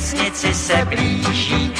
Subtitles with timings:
[0.00, 1.70] Queste bliži.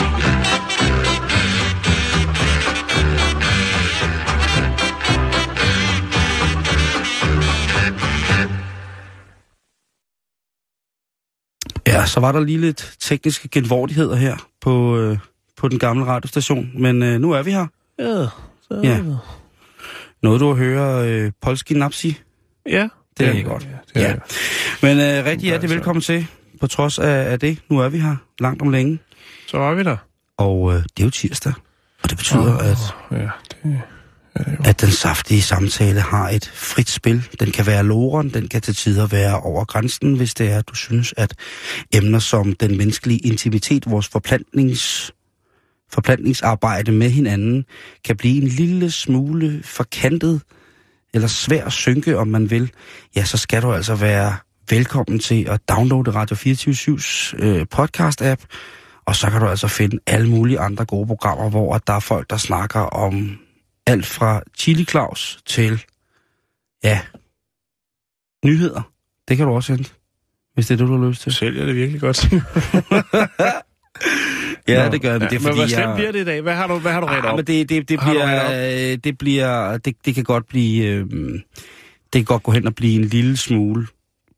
[11.86, 15.18] Ja, så var der lige lidt tekniske genvordigheder her på, øh,
[15.56, 17.66] på den gamle radiostation, men øh, nu er vi her.
[17.98, 18.26] Ja,
[18.62, 19.00] så Ja.
[20.22, 22.20] Noget du har høre øh, Polski Napsi?
[22.66, 23.62] Ja, Det er godt.
[23.62, 24.08] Det er, Ja.
[24.08, 24.14] ja.
[24.82, 25.74] Men øh, rigtig hjertelig Altså.
[25.74, 26.26] velkommen til,
[26.60, 27.58] på trods af, af det.
[27.68, 28.98] Nu er vi her, langt om længe.
[29.46, 29.96] Så er vi der.
[30.36, 31.52] Og øh, det er jo tirsdag,
[32.02, 32.78] og det betyder, at,
[33.12, 37.28] Ja, det, at den saftige samtale har et frit spil.
[37.40, 40.74] Den kan være loren, den kan til tider være over grænsen, hvis det er, du
[40.74, 41.34] synes, at
[41.94, 45.12] emner som den menneskelige intimitet, vores forplantnings,
[45.92, 47.64] forplantningsarbejde med hinanden,
[48.04, 50.40] kan blive en lille smule forkantet,
[51.14, 52.70] eller svær at synke, om man vil,
[53.16, 54.36] ja, så skal du altså være
[54.70, 58.44] velkommen til at downloade Radio 24-7's øh, podcast-app,
[59.06, 62.30] og så kan du altså finde alle mulige andre gode programmer, hvor der er folk,
[62.30, 63.38] der snakker om
[63.86, 65.84] alt fra Chili Claus til,
[66.84, 67.00] ja,
[68.44, 68.82] nyheder.
[69.28, 69.90] Det kan du også hente,
[70.54, 71.32] hvis det er det, du har lyst til.
[71.32, 72.26] sælger det virkelig godt.
[74.68, 75.94] Ja, Nå, det gør jeg, men det er men fordi, hvor slemt jeg...
[75.96, 76.40] bliver det i dag?
[76.40, 77.36] Hvad har du, hvad har du ret Ah, op?
[77.36, 81.06] men det, det, det Har bliver, øh, det bliver, det, det kan godt blive, øh,
[82.12, 83.86] det kan godt gå hen og blive en lille smule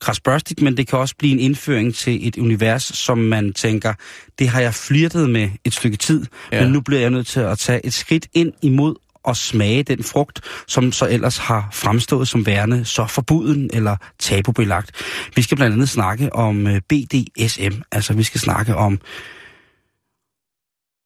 [0.03, 3.95] krasbørstigt, men det kan også blive en indføring til et univers, som man tænker,
[4.39, 6.63] det har jeg flirtet med et stykke tid, ja.
[6.63, 8.95] Men nu bliver jeg nødt til at tage et skridt ind imod
[9.25, 14.91] og smage den frugt, som så ellers har fremstået som værende så forbuden eller tabubelagt.
[15.37, 19.01] Vi skal blandt andet snakke om øh, BDSM, altså vi skal snakke om,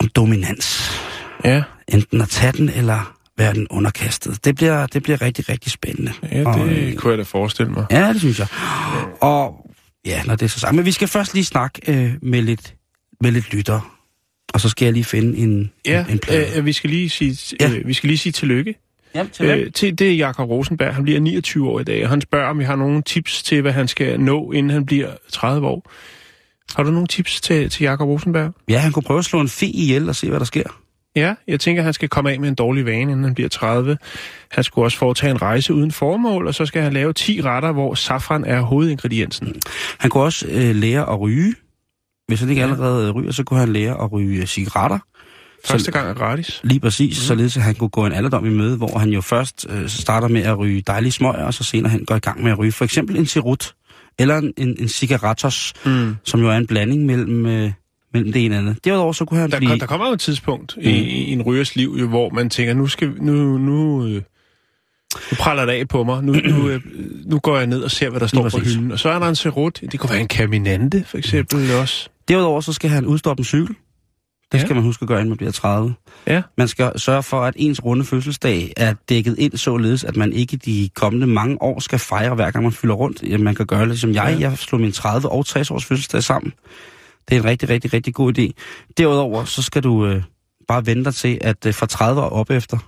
[0.00, 0.96] om dominans
[1.44, 4.44] Ja, enten at tage den eller være den underkastet.
[4.44, 6.12] Det bliver, det bliver rigtig, rigtig spændende.
[6.32, 7.86] ja Og, øh, det kunne jeg da forestille mig.
[7.90, 8.46] Ja, det synes jeg.
[9.20, 9.70] Og
[10.06, 10.74] ja, når det er så sagt.
[10.74, 12.74] Men vi skal først lige snakke øh, med, lidt,
[13.20, 13.92] med lidt lytter.
[14.54, 16.58] Og så skal jeg lige finde en, Ja, en, en plade.
[16.58, 17.70] øh, vi, skal lige sige, Ja.
[17.70, 18.74] øh, vi skal lige sige tillykke.
[19.14, 19.58] Jamen, til hvem?
[19.58, 20.94] Øh, til det er Jakob Rosenberg.
[20.94, 23.62] Han bliver 29 år i dag, og han spørger, om vi har nogle tips til,
[23.62, 25.90] hvad han skal nå, inden han bliver 30 år.
[26.76, 28.52] Har du nogle tips til, til Jakob Rosenberg?
[28.68, 30.80] Ja, han kunne prøve at slå en fe ihjel og se, hvad der sker.
[31.16, 33.48] Ja, jeg tænker, at han skal komme af med en dårlig vane, inden han bliver
[33.48, 33.98] 30.
[34.50, 37.72] Han skulle også foretage en rejse uden formål, og så skal han lave 10 retter,
[37.72, 39.54] hvor safran er hovedingrediensen.
[39.98, 41.54] Han kunne også øh, lære at ryge.
[42.28, 44.98] Hvis han ikke allerede ryger, så kunne han lære at ryge cigaretter.
[45.64, 46.60] Første gang er gratis.
[46.64, 47.22] Lige præcis, mm.
[47.22, 50.28] således at han kunne gå en alderdom i møde, hvor han jo først øh, starter
[50.28, 52.72] med at ryge dejlige smøger, og så senere hen går i gang med at ryge
[52.72, 53.74] for eksempel en cerut,
[54.18, 56.16] eller en, en, en cigarettos, Mm.
[56.24, 57.72] som jo er en blanding mellem, øh,
[58.16, 58.84] mellem det ene og andet.
[58.84, 59.78] Derudover så kunne han Der, blive...
[59.78, 60.82] der kommer jo et tidspunkt mm.
[60.82, 64.14] i, i en rygers liv, jo, hvor man tænker, nu skal nu, nu, øh,
[65.30, 66.24] nu praller det af på mig.
[66.24, 66.80] Nu, nu, øh,
[67.24, 68.74] nu går jeg ned og ser, hvad der står på præcis.
[68.74, 68.92] hylden.
[68.92, 69.80] Og så er der en cerut.
[69.92, 72.08] Det kunne være en caminante, for eksempel også.
[72.28, 73.74] Derudover så skal han udstoppe en cykel.
[74.52, 74.64] Det Ja.
[74.64, 75.94] skal man huske at gøre, inden man bliver 30.
[76.26, 76.42] Ja.
[76.58, 80.56] Man skal sørge for, at ens runde fødselsdag er dækket ind således, at man ikke
[80.56, 83.40] de kommende mange år skal fejre, hver gang man fylder rundt.
[83.40, 84.36] Man kan gøre det som jeg.
[84.40, 84.48] Ja.
[84.50, 86.52] Jeg slog min 30 og 60 års fødselsdag sammen.
[87.28, 88.50] Det er en rigtig, rigtig, rigtig god idé.
[88.98, 90.22] Derudover så skal du øh,
[90.68, 92.78] bare vente dig til, at øh, fra 30 år op efter,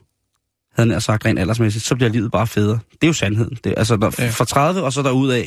[0.78, 2.78] havde jeg sagt rent aldersmæssigt, så bliver livet bare federe.
[2.92, 3.58] Det er jo sandheden.
[3.64, 4.28] Det, altså, når, Ja.
[4.30, 5.44] fra 30 og så derudad,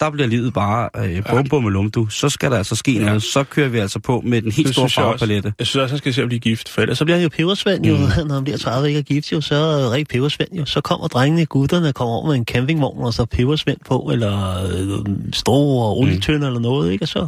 [0.00, 2.08] der bliver livet bare øh, bum bum med lumdu.
[2.08, 3.04] Så skal der altså ske Ja.
[3.04, 3.22] noget.
[3.22, 5.52] Så kører vi altså på med den helt Det store synes jeg farvepalette.
[5.58, 7.28] Jeg synes også, han skal se at blive gift, for ellers så bliver han jo
[7.28, 8.02] pebersvend jo, mm.
[8.28, 10.64] når han bliver 30 ikke er gift jo, så er rigtig pebersvend jo.
[10.64, 15.06] Så kommer drengene, gutterne, kommer over med en campingvogn, og så pebersvend på, eller øh,
[15.32, 16.46] store olietønder mm.
[16.46, 17.04] eller noget, ikke?
[17.04, 17.26] Og så,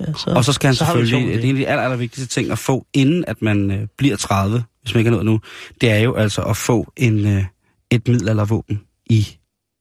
[0.00, 1.82] ja, så, Og så skal han så har selvfølgelig, det er en af de aller,
[1.82, 5.12] aller vigtigste ting at få, inden at man øh, bliver 30, hvis man ikke er
[5.12, 5.40] nået nu,
[5.80, 7.44] det er jo altså at få en, øh,
[7.90, 9.26] et middelaldervåben i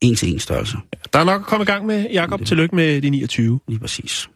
[0.01, 0.77] en til en størrelse.
[1.13, 2.45] Der er nok at komme i gang med, Jakob.
[2.45, 3.59] Tillykke med de 29.
[3.67, 4.29] Lige præcis.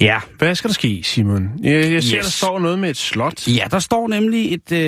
[0.00, 1.50] Ja, Hvad skal der ske, Simon?
[1.62, 2.24] Jeg, jeg ser, Yes.
[2.24, 3.48] der står noget med et slot.
[3.48, 4.78] ja, der står nemlig et, øh,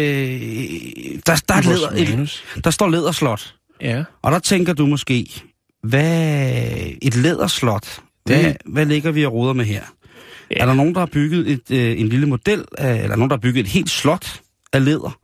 [1.27, 1.89] der, der, er leder,
[2.23, 3.55] et, der står lederslot.
[3.81, 4.05] Ja.
[4.23, 5.43] Og der tænker du måske,
[5.83, 6.63] hvad
[7.03, 9.83] et læderslot, hvad, Det- hvad ligger vi og roder med her?
[10.51, 10.57] Ja.
[10.57, 13.37] Er der nogen, der har bygget et, øh, en lille model, af, eller nogen, der
[13.37, 14.41] har bygget et helt slot
[14.73, 15.19] af læder?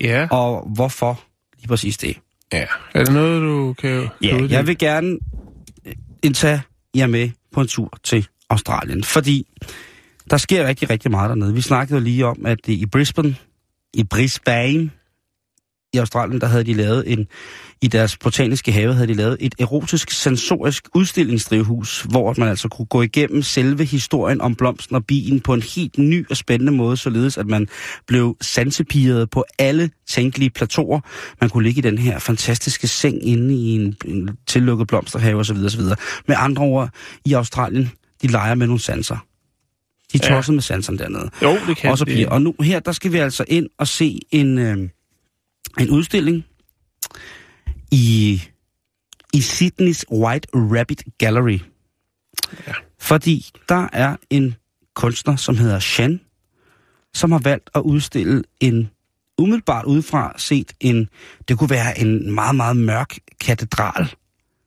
[0.00, 0.28] Ja.
[0.30, 1.20] Og hvorfor
[1.58, 2.16] lige præcis det?
[2.52, 2.64] Ja.
[2.94, 4.00] Er det noget, du kan...
[4.00, 4.52] kan Ja, uddybe?
[4.52, 5.18] jeg vil gerne
[5.86, 5.92] øh,
[6.22, 6.62] indtage
[6.96, 9.46] jer med på en tur til Australien, fordi
[10.30, 11.54] der sker rigtig, rigtig meget dernede.
[11.54, 13.36] Vi snakkede lige om, at i Brisbane,
[13.94, 14.90] i Brisbane,
[15.92, 17.26] i Australien, der havde de lavet en,
[17.82, 22.86] i deres botaniske have havde de lavet et erotisk sensorisk udstillingsdrivhus, hvor man altså kunne
[22.86, 26.96] gå igennem selve historien om blomsten og bien på en helt ny og spændende måde,
[26.96, 27.68] således at man
[28.06, 31.00] blev sansepiret på alle tænkelige plateauer.
[31.40, 35.56] Man kunne ligge i den her fantastiske seng inde i en, en tillukket blomsterhave osv.
[35.64, 35.80] osv.
[36.28, 36.90] Med andre ord,
[37.26, 37.90] i Australien,
[38.22, 39.16] de leger med nogle sanser.
[40.12, 40.52] De er Ja.
[40.52, 41.30] med sanserne dernede.
[41.42, 43.88] Jo, det kan Og, så bliver, og nu her, der skal vi altså ind og
[43.88, 44.88] se en, øh,
[45.80, 46.44] en udstilling
[47.90, 48.42] i,
[49.32, 51.58] i Sydneys White Rabbit Gallery.
[52.66, 52.72] Ja.
[53.00, 54.54] Fordi der er en
[54.94, 56.20] kunstner, som hedder Shan,
[57.14, 58.90] som har valgt at udstille en
[59.38, 61.08] umiddelbart udefra set en,
[61.48, 64.14] det kunne være en meget, meget mørk katedral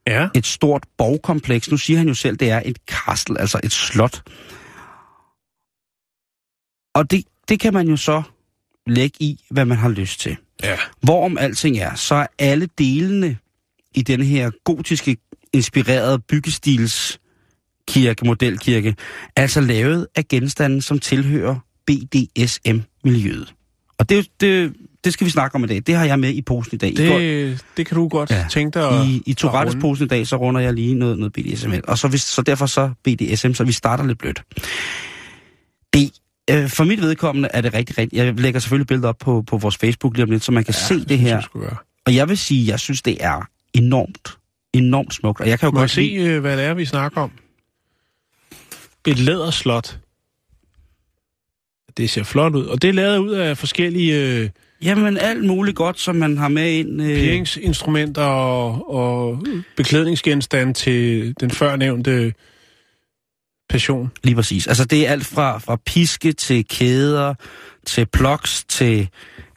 [0.07, 0.29] Ja.
[0.35, 1.71] et stort borgkompleks.
[1.71, 4.23] Nu siger han jo selv, det er et castle, altså et slot.
[6.95, 8.23] Og det, det kan man jo så
[8.87, 10.37] lægge i, hvad man har lyst til.
[10.63, 10.77] Ja.
[11.01, 13.37] Hvorom alting er, så er alle delene
[13.95, 15.17] i den her gotiske
[15.53, 17.19] inspirerede byggestils
[17.87, 18.95] kirke, modelkirke,
[19.35, 21.55] altså lavet af genstande, som tilhører
[21.87, 23.53] BDSM-miljøet.
[23.97, 24.73] Og det, det,
[25.03, 25.81] det skal vi snakke om i dag.
[25.87, 26.89] Det har jeg med i posen i dag.
[26.99, 28.45] I går- Det, det kan du godt Ja.
[28.51, 31.33] tænke dig at, i, i Tourettes posen i dag, så runder jeg lige noget, noget
[31.33, 31.73] BDSM.
[31.83, 34.43] Og så, hvis, så derfor så BDSM, så vi starter lidt blødt.
[35.93, 36.11] Det,
[36.51, 38.17] øh, for mit vedkommende er det rigtig, rigtig...
[38.17, 40.73] Jeg lægger selvfølgelig billeder op på, på vores Facebook lige om lidt, så man kan
[40.73, 41.41] ja, se det her.
[41.55, 41.75] jeg.
[42.05, 44.37] Og jeg vil sige, jeg synes, det er enormt,
[44.73, 45.41] enormt smukt.
[45.41, 46.23] Og jeg kan jo Må godt se, lide...
[46.23, 47.31] øh, hvad det er, vi snakker om?
[49.07, 49.99] Et læderslot.
[51.97, 52.65] Det ser flot ud.
[52.65, 54.49] Og det er lavet ud af forskellige øh,
[54.83, 57.01] Jamen, alt muligt godt, som man har med ind...
[57.01, 59.43] Øh, parkeringsinstrumenter og, og
[59.77, 62.33] beklædningsgenstande til den førnævnte
[63.75, 64.11] passion.
[64.23, 64.67] Lige præcis.
[64.67, 67.33] Altså, det er alt fra, fra piske til kæder,
[67.85, 69.09] til plugs, til...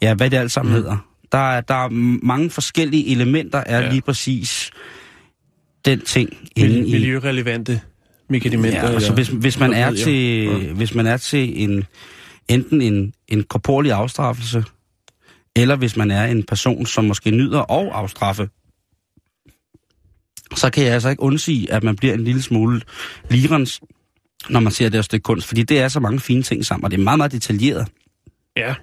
[0.03, 0.81] Ja, hvad det alt sammen mm.
[0.81, 0.97] hedder.
[1.33, 1.89] Der er, der er
[2.23, 3.91] mange forskellige elementer, er ja.
[3.91, 4.71] Lige præcis
[5.85, 6.93] den ting Mil- i...
[6.93, 7.81] miljørelevante
[8.29, 8.89] medicamenter.
[8.89, 10.73] Ja, altså, hvis, hvis, man er til, Ja.
[10.73, 11.85] hvis man er til en,
[12.49, 14.65] enten en, en korporlig afstraffelse,
[15.57, 18.49] eller hvis man er en person, som måske nyder og afstraffe,
[20.57, 22.81] så kan jeg altså ikke undsige, at man bliver en lille smule
[23.31, 23.81] lirens,
[24.49, 26.85] når man ser det her stykke kunst, fordi det er så mange fine ting sammen,
[26.85, 27.89] og det er meget, meget detaljeret.
[28.57, 28.75] Ja,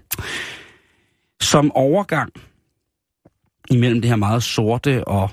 [1.42, 2.32] Som overgang
[3.72, 5.30] imellem det her meget sorte og,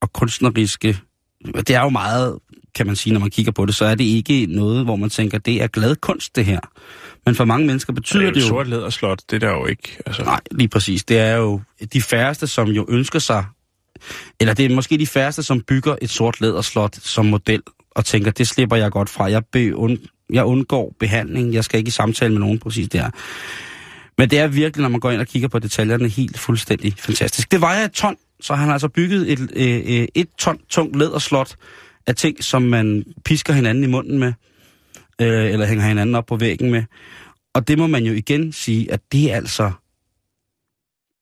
[0.00, 0.98] og kunstneriske,
[1.44, 2.38] det er jo meget,
[2.74, 5.10] kan man sige, når man kigger på det, så er det ikke noget, hvor man
[5.10, 6.60] tænker, det er glad kunst, det her.
[7.26, 8.48] Men for mange mennesker det betyder er det jo jo...
[8.48, 9.98] sort læderslot, det er der jo ikke.
[10.06, 11.04] Altså, Nej, lige præcis.
[11.04, 11.60] Det er jo
[11.92, 13.44] de færreste, som jo ønsker sig,
[14.40, 17.62] eller det er måske de færreste, som bygger et sort læderslot som model,
[17.94, 19.30] og tænker, det slipper jeg godt fra.
[19.30, 19.98] Jeg, be, und,
[20.30, 23.10] jeg undgår behandling, jeg skal ikke i samtale med nogen præcis der.
[24.18, 27.52] Men det er virkelig, når man går ind og kigger på detaljerne, helt fuldstændig fantastisk.
[27.52, 30.96] Det vejer et ton, så han har altså bygget et, øh, øh, et ton tungt
[30.96, 31.56] læderslot
[32.06, 34.32] af ting, som man pisker hinanden i munden med,
[35.20, 36.82] øh, eller hænger hinanden op på væggen med.
[37.54, 39.72] Og det må man jo igen sige, at det er altså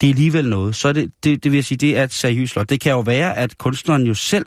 [0.03, 0.77] det er alligevel noget.
[0.77, 2.71] Så er det, det, det vil jeg sige, det er et seriøst slot.
[2.71, 4.47] Det kan jo være, at kunstneren jo selv,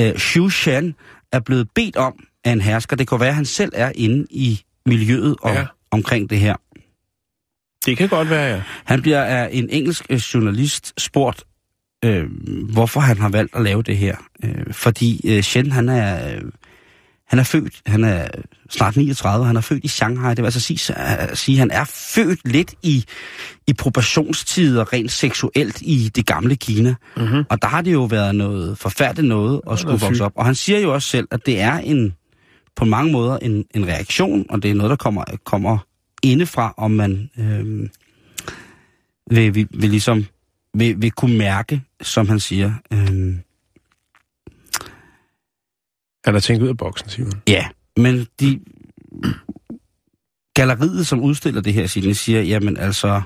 [0.00, 0.94] øh, Xu Shan,
[1.32, 2.96] er blevet bedt om af en hersker.
[2.96, 5.66] Det kan være, at han selv er inde i miljøet og, ja.
[5.90, 6.56] Omkring det her.
[7.86, 8.62] Det kan godt være, ja.
[8.84, 11.44] Han bliver af en engelsk øh, journalist spurgt,
[12.04, 12.24] øh,
[12.72, 14.16] hvorfor han har valgt at lave det her.
[14.44, 16.42] Øh, fordi øh, Shen, han er, øh,
[17.32, 18.28] han er født, han er
[18.70, 20.30] snart 39, han er født i Shanghai.
[20.30, 23.04] Det vil altså sige, at sige, han er født lidt i,
[23.66, 26.94] i proportionstider rent seksuelt i det gamle Kina.
[27.16, 27.44] Mm-hmm.
[27.50, 30.32] Og der har det jo været noget forfærdeligt noget at skulle vokse op.
[30.34, 32.14] Og han siger jo også selv, at det er en
[32.76, 35.78] på mange måder en, en reaktion, og det er noget, der kommer, kommer
[36.22, 37.88] indefra, om man øh,
[39.30, 40.26] vil, vil, vil ligesom
[40.74, 42.72] vil, vil kunne mærke, som han siger.
[42.92, 43.34] Øh,
[46.24, 47.42] Han har tænkt ud af boksen, Simon.
[47.48, 48.60] ja, men de
[50.54, 53.22] galleriet, som udstiller det her, Signe, siger, jamen altså,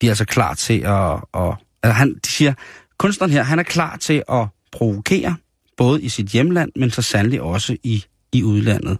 [0.00, 2.54] de er altså klar til at, at altså han, de siger,
[2.98, 5.36] kunstneren her, han er klar til at provokere,
[5.76, 8.98] både i sit hjemland, men så sandelig også i, i udlandet.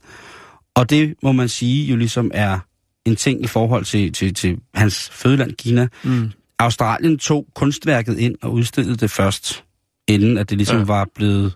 [0.75, 2.59] Og det må man sige jo ligesom er
[3.04, 5.88] en ting i forhold til, til, til hans fødeland Kina.
[6.04, 6.31] Mm.
[6.59, 9.64] Australien tog kunstværket ind og udstillede det først,
[10.09, 10.85] inden at det ligesom ja.
[10.85, 11.54] Var blevet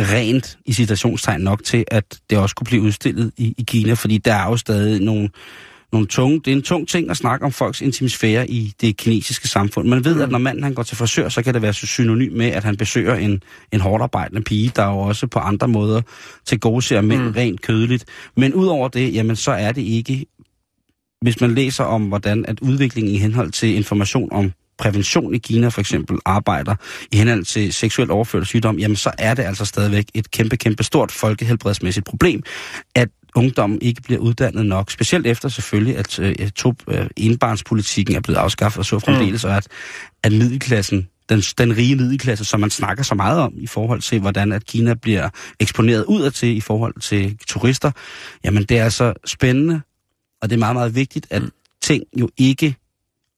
[0.00, 4.18] rent i citationstegn nok til, at det også kunne blive udstillet i, i Kina, fordi
[4.18, 5.30] der er jo stadig nogle,
[5.92, 9.48] nogle tunge, det er en tung ting at snakke om folks intimisfære i det kinesiske
[9.48, 9.88] samfund.
[9.88, 10.20] Man ved, mm.
[10.20, 12.76] at når manden han går til frisør, så kan det være synonym med, at han
[12.76, 16.02] besøger en, en hårdt arbejdende pige, der jo også på andre måder
[16.46, 17.30] til gode ser mænd mm.
[17.30, 18.04] rent kødeligt.
[18.36, 20.26] Men udover det, jamen så er det ikke,
[21.20, 25.68] hvis man læser om, hvordan at udviklingen i henhold til information om prævention i Kina
[25.68, 26.74] for eksempel arbejder
[27.12, 30.82] i henhold til seksuelt overført sygdom, jamen så er det altså stadigvæk et kæmpe, kæmpe
[30.82, 32.42] stort folkehelbredsmæssigt problem,
[32.94, 34.90] at ungdommen ikke bliver uddannet nok.
[34.90, 39.50] Specielt efter selvfølgelig, at øh, to, øh, enbarnspolitikken er blevet afskaffet og så fremdeles, mm.
[39.50, 39.68] og at,
[40.22, 44.20] at middelklassen den, den rige middelklasse, som man snakker så meget om i forhold til,
[44.20, 45.28] hvordan at Kina bliver
[45.60, 47.90] eksponeret udad til i forhold til turister,
[48.44, 49.80] jamen det er altså spændende,
[50.42, 51.50] og det er meget, meget vigtigt, at mm.
[51.82, 52.76] ting jo ikke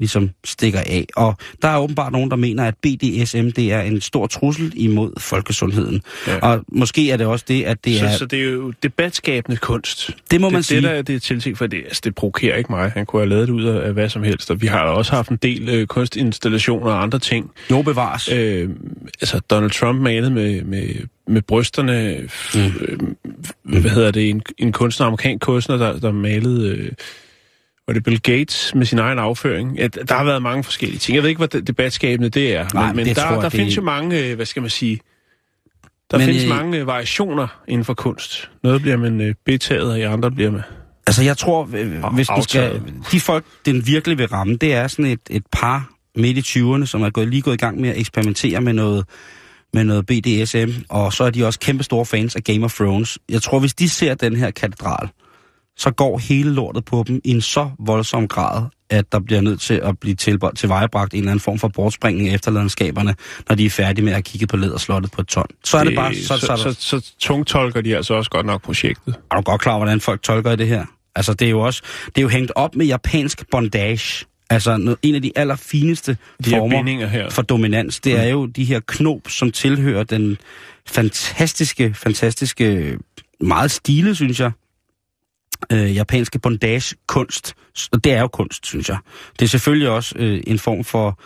[0.03, 1.07] ligesom stikker af.
[1.17, 5.13] Og der er åbenbart nogen, der mener, at BDSM det er en stor trussel imod
[5.21, 6.03] folkesundheden.
[6.27, 6.39] Ja.
[6.39, 8.11] Og måske er det også det, at det så, er...
[8.11, 10.11] Så det er jo debatskabende kunst.
[10.31, 10.81] Det må det, man det, sige.
[10.81, 11.79] Det, der, det er tiltænkt for det.
[11.85, 12.91] Altså, det provokerer ikke mig.
[12.91, 14.51] Han kunne have lavet det ud af, af hvad som helst.
[14.51, 17.51] Og vi har også haft en del øh, kunstinstallationer og andre ting.
[17.71, 18.29] Jo, bevares.
[18.33, 18.69] Øh,
[19.21, 20.89] altså, Donald Trump malede med, med,
[21.27, 22.17] med brysterne.
[22.55, 22.61] Mm.
[22.61, 24.31] Øh, hvad hedder det?
[24.31, 26.77] En, en kunstner, amerikansk kunstner, der, der malede...
[26.77, 26.93] Øh,
[27.87, 29.77] var det Bill Gates med sin egen afføring?
[29.79, 31.15] Ja, der har været mange forskellige ting.
[31.17, 32.67] Jeg ved ikke, hvor debatskabende det er.
[32.75, 34.71] Nej, men men det der, tror der det- findes jo mange, øh, hvad skal man
[34.71, 35.01] sige...
[36.11, 38.51] Der Men, findes øh, mange øh, variationer inden for kunst.
[38.63, 40.61] Noget bliver man øh, betaget, og i andre bliver man...
[41.07, 42.83] Altså, jeg tror, øh, Og hvis du skal...
[43.13, 46.87] De folk, den virkelig vil ramme, det er sådan et, et par midt i 20'erne,
[46.87, 49.05] som er gået, lige gået i gang med at eksperimentere med noget,
[49.75, 53.19] med noget BDSM, og så er de også kæmpe store fans af Game of Thrones.
[53.29, 55.09] Jeg tror, hvis de ser den her katedral,
[55.77, 59.61] så går hele lortet på dem i en så voldsom grad, at der bliver nødt
[59.61, 63.15] til at blive tilbragt, tilvejebragt en eller anden form for bortspringning af efterladenskaberne,
[63.49, 65.47] når de er færdige med at kigge på læderslottet på et ton.
[65.65, 66.15] Så er det, bare...
[66.15, 69.15] Så, så, så, så, så, så tungtolker de altså også godt nok projektet.
[69.31, 70.87] er du godt klar, hvordan folk tolker det her?
[71.17, 71.83] Altså, det er jo også...
[72.07, 74.27] Det er jo hængt op med japansk bondage.
[74.51, 77.31] Altså, noget, en af de allerfineste De former her.
[77.31, 80.39] for dominans, det er jo de her knop, som tilhører den
[80.87, 82.99] fantastiske, fantastiske,
[83.41, 84.51] meget stile, synes jeg,
[85.73, 87.55] øh, japanske bondage-kunst.
[87.93, 88.99] Og det er jo kunst, synes jeg.
[89.39, 91.21] Det er selvfølgelig også øh, en form for,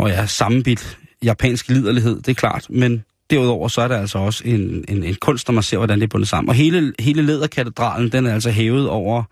[0.00, 4.18] når jeg er sammenbidt japansk liderlighed, det er klart, men derudover så er der altså
[4.18, 6.48] også en, en, en kunst, når man ser, hvordan det er bundet sammen.
[6.48, 9.22] Og hele, hele lederkatedralen, den er altså hævet over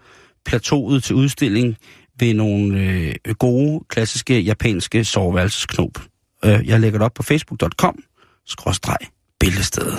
[0.45, 1.77] plateauet til udstilling
[2.19, 5.99] ved nogle øh, gode, klassiske japanske soveværelsesknop.
[6.45, 8.03] Øh, jeg lægger det op på facebook.com,
[8.47, 8.99] skråstreg,
[9.41, 9.99] billedstedet.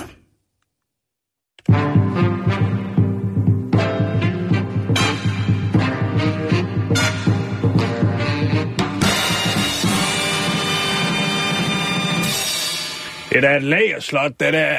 [13.34, 14.76] Det er da et lagerslot, det der.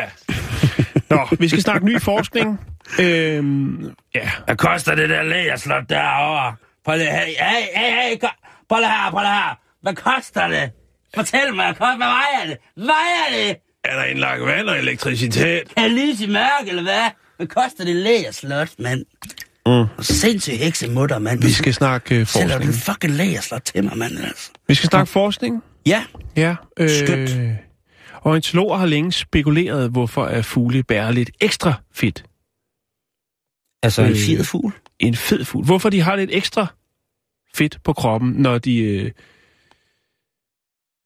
[1.10, 2.60] Nå, vi skal snakke ny forskning.
[3.00, 6.56] Øhm, ja, Hvad koster det der lægerslot derovre?
[6.86, 8.18] Prøv lige, hey, hey, hey, hey,
[8.70, 9.60] prøv lige her, prøv lige her.
[9.82, 10.72] Hvad koster det?
[11.16, 12.58] Fortæl mig, hvad vejer det?
[12.78, 13.56] Vejer det?
[13.84, 15.64] er der indlagt vand og elektricitet?
[15.78, 17.10] Jeg lyse i mørke, eller hvad?
[17.38, 19.06] Hvad koster det lægerslot, mand?
[19.66, 20.04] Mm.
[20.04, 21.42] Sindssygt heksemutter, mand.
[21.42, 22.74] Vi skal snakke øh, Sælger du forskning.
[22.76, 24.50] en fucking lægerslot til mig, mand, altså?
[24.68, 25.64] Vi skal snakke forskning.
[25.86, 26.04] Ja,
[26.36, 26.56] Ja.
[26.80, 27.30] Øh, Skønt.
[28.26, 32.26] Ornitologer har længe spekuleret, hvorfor er fugle bærer lidt ekstra fedt.
[33.84, 34.16] altså en Øh.
[34.18, 34.74] fed fugl.
[35.00, 35.66] En fed fugl.
[35.66, 36.68] Hvorfor de har lidt ekstra
[37.56, 39.12] fedt på kroppen, når de øh,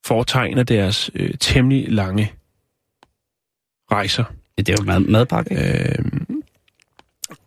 [0.05, 2.33] foretegner deres øh, temmelig lange
[3.91, 4.23] rejser.
[4.57, 5.55] Ja, det er jo mad, madpakke?
[5.55, 6.05] Øh,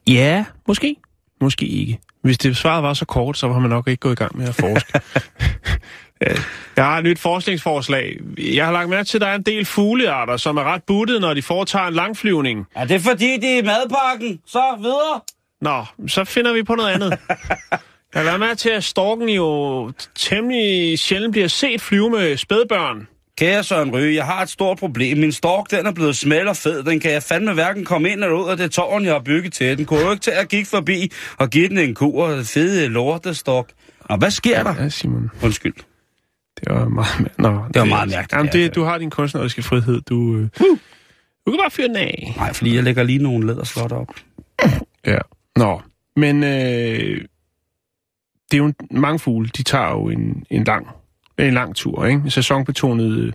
[0.07, 0.97] ja, måske.
[1.41, 1.99] Måske ikke.
[2.23, 4.49] Hvis det svaret var så kort, så var man nok ikke gået i gang med
[4.49, 5.01] at forske.
[6.27, 6.37] Øh,
[6.77, 8.17] Jeg har et nyt forskningsforslag.
[8.39, 11.21] Jeg har lagt mærke til, at der er en del fuglearter, som er ret buttet,
[11.21, 12.67] når de foretager en langflyvning.
[12.77, 14.41] Er det fordi, det er madpakken?
[14.47, 15.21] Så videre.
[15.61, 17.19] Nå, så finder vi på noget andet.
[18.15, 23.09] Jeg har lagt mærke til, at storken jo temmelig sjældent bliver set flyve med spædbørn.
[23.39, 25.19] Kære Søren Røge, jeg har et stort problem.
[25.19, 26.85] Min stork, den er blevet smal og fed.
[26.85, 29.53] Den kan jeg fandme hverken komme ind eller ud af det tårn, jeg har bygget
[29.53, 29.79] til.
[29.79, 32.89] Den kunne jo ikke tage at kigge forbi og give den en kur og fede
[32.89, 33.67] lortestork.
[34.01, 34.75] Og hvad sker der?
[34.83, 35.31] Ja, Simon.
[35.43, 35.75] Undskyld.
[36.65, 38.59] Det var meget, Nå, det var meget mærkeligt, Jamen, ja.
[38.59, 40.01] det, du har din kunstneriske frihed.
[40.01, 40.49] Du, øh,
[41.47, 42.35] du kan bare fyre den af.
[42.37, 44.15] Nej, fordi jeg lægger lige nogle læderslotter op.
[45.07, 45.19] Ja.
[45.57, 45.81] Nå,
[46.17, 47.21] men øh,
[48.51, 50.87] det er jo en, mange fugle, de tager jo en, en lang
[51.39, 52.21] en lang tur, ikke?
[52.25, 53.33] En sæsonbetonet, øh,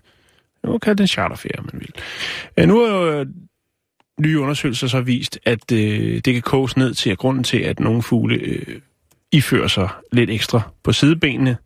[0.64, 1.94] nu kan det en charterferie, man vil.
[2.58, 3.26] Øh, nu er jo øh,
[4.20, 7.80] nye undersøgelser så vist, at øh, det kan koges ned til, at grunden til, at
[7.80, 8.80] nogle fugle øh,
[9.32, 11.58] ifører sig lidt ekstra på sidebenene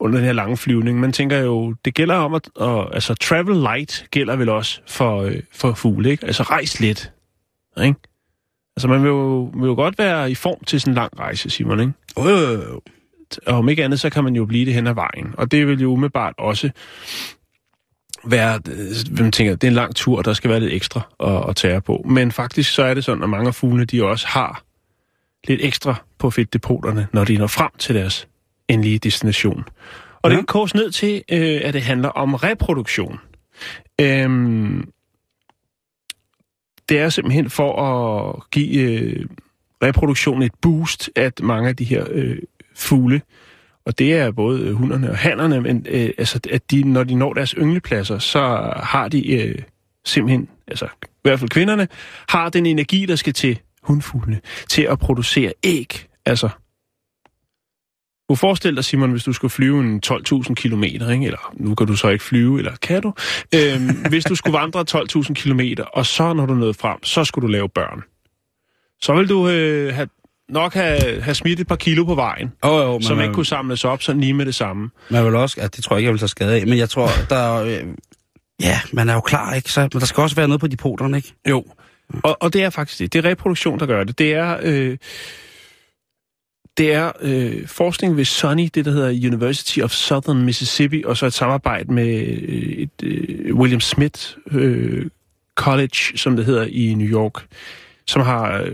[0.00, 1.00] under den her lange flyvning.
[1.00, 5.22] Man tænker jo, det gælder om at, og, altså travel light gælder vel også for,
[5.22, 6.26] øh, for fugle, ikke?
[6.26, 7.12] Altså rejs lidt,
[7.82, 8.00] ikke?
[8.76, 11.50] Altså, man vil jo, vil jo godt være i form til sådan en lang rejse,
[11.50, 11.92] Simon, ikke?
[12.18, 12.58] Øh,
[13.46, 15.34] Og om ikke andet, så kan man jo blive det hen ad vejen.
[15.38, 16.70] Og det vil jo umiddelbart også
[18.24, 21.48] være, øh, man tænker, det er en lang tur, der skal være lidt ekstra at,
[21.48, 22.06] at tage på.
[22.08, 24.62] Men faktisk så er det sådan, at mange af fuglene, de også har
[25.48, 28.28] lidt ekstra på fedtdepoterne, når de når frem til deres
[28.68, 29.64] endelige destination.
[30.22, 30.36] Og Ja.
[30.36, 33.18] det koges ned til, øh, at det handler om reproduktion.
[34.00, 34.88] Øhm,
[36.88, 39.26] det er simpelthen for at give øh,
[39.82, 42.38] reproduktionen et boost, at mange af de her øh,
[42.74, 43.22] fugle,
[43.86, 47.32] og det er både hunderne og hannerne, men øh, altså, at de, når de når
[47.32, 49.58] deres ynglepladser, så har de øh,
[50.04, 51.88] simpelthen, altså i hvert fald kvinderne,
[52.28, 56.06] har den energi, der skal til hundfuglene, til at producere æg.
[56.26, 56.48] Altså,
[58.28, 61.26] du kan forestille dig, Simon, hvis du skulle flyve en 12.000 kilometer, ikke?
[61.26, 63.12] eller nu kan du så ikke flyve, eller kan du?
[63.54, 67.46] Øhm, hvis du skulle vandre 12.000 kilometer, og så når du nåede frem, så skulle
[67.46, 68.02] du lave børn.
[69.00, 70.08] Så vil du øh, have,
[70.48, 73.46] nok have, have smidt et par kilo på vejen, oh, jo, som man, ikke kunne
[73.46, 74.90] samles op sådan lige med det samme.
[75.10, 76.90] man vil også, ja, det tror jeg ikke, jeg vil tage skade af, men jeg
[76.90, 77.86] tror, der er, øh,
[78.60, 79.72] ja, man er jo klar, ikke?
[79.72, 81.34] Så, men der skal også være noget på de poterne, ikke?
[81.48, 81.64] Jo.
[82.22, 83.12] Og, og det er faktisk det.
[83.12, 84.18] Det er reproduktion, der gør det.
[84.18, 84.96] Det er, øh,
[86.78, 91.26] det er øh, forskning ved SUNY, det der hedder University of Southern Mississippi, og så
[91.26, 92.08] et samarbejde med
[92.48, 95.06] øh, et, øh, William Smith øh,
[95.54, 97.46] College, som det hedder i New York,
[98.06, 98.72] som har øh,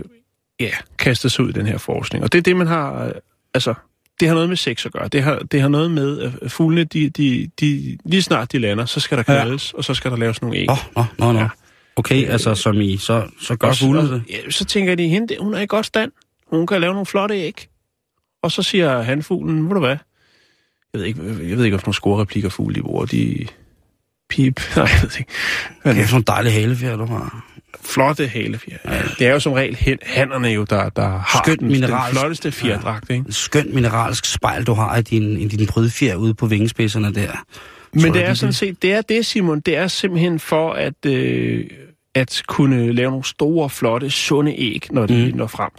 [0.59, 2.23] ja, kastet sig ud i den her forskning.
[2.23, 3.05] Og det er det, man har...
[3.05, 3.11] Øh,
[3.53, 3.73] altså,
[4.19, 5.07] det har noget med sex at gøre.
[5.07, 8.85] Det har, det har noget med, at fuglene, de, de, de, lige snart de lander,
[8.85, 9.43] så skal der Ja.
[9.43, 10.69] knaldes, og så skal der laves nogle æg.
[10.69, 11.39] Åh, oh, nå, nå, nå.
[11.39, 11.47] Ja.
[11.95, 14.23] Okay, altså som i, så, så gør fuglene det.
[14.29, 16.11] Ja, så tænker de, hende, hun er i godt stand.
[16.47, 17.67] Hun kan lave nogle flotte æg.
[18.43, 19.97] Og så siger hanfuglen, ved du hvad?
[20.93, 23.05] Jeg ved ikke, jeg ved ikke, hvad for nogle scorereplikker fugle de bruger.
[23.05, 23.47] De...
[24.29, 24.61] Pip.
[24.75, 25.31] Nej, jeg ved ikke.
[25.83, 27.45] Men Det er sådan nogle dejlige halefjer, du har.
[27.85, 28.77] flotte halefjer.
[28.85, 29.01] Ja.
[29.19, 32.19] Det er jo som regel hen, hannerne jo, der, der har Skønt den, den mineralsk.
[32.19, 33.09] flotteste fjerdragt.
[33.09, 33.23] Ikke?
[33.27, 37.45] En skøn mineralsk spejl, du har i din, i din brydfjer ude på vingespidserne der.
[37.93, 39.59] Men Tror det er sådan set, det er det, Simon.
[39.59, 41.65] Det er simpelthen for at, øh,
[42.15, 45.37] at kunne lave nogle store, flotte, sunde æg, når de Mm.
[45.37, 45.69] når frem.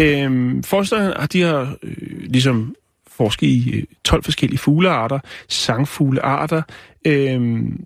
[0.00, 1.96] Øhm, forskerne har de har øh,
[2.30, 2.74] ligesom
[3.16, 5.18] forsket i øh, 12 forskellige fuglearter,
[5.48, 6.62] sangfuglearter,
[7.06, 7.84] øhm,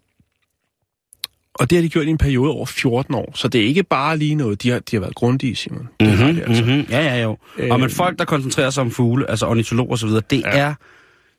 [1.54, 3.82] og det har de gjort i en periode over 14 år, så det er ikke
[3.82, 5.88] bare lige noget, de har, de har været grundige, Simon.
[6.00, 6.64] Det har de altså.
[6.64, 6.86] Mm-hmm.
[6.90, 7.38] Ja, ja, jo.
[7.58, 10.58] Øh, Og men folk, der koncentrerer sig om fugle, altså ornitologer videre, det Ja.
[10.58, 10.74] er,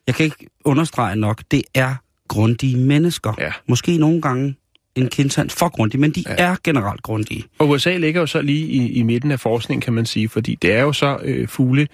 [0.06, 1.94] jeg kan ikke understrege nok, det er
[2.28, 3.34] grundige mennesker.
[3.38, 3.52] Ja.
[3.68, 4.54] Måske nogle gange
[4.94, 6.34] en kindtand for grundige, men de Ja.
[6.38, 7.44] er generelt grundige.
[7.58, 10.54] Og USA ligger jo så lige i, i midten af forskningen, kan man sige, fordi
[10.62, 11.88] det er jo så øh, fugle,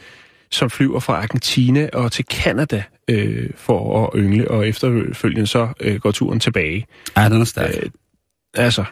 [0.50, 5.96] som flyver fra Argentina og til Kanada øh, for at yngle, og efterfølgende så øh,
[6.00, 6.86] går turen tilbage.
[7.16, 7.74] Ja, den er stærk.
[7.82, 7.90] Øh,
[8.54, 8.84] altså,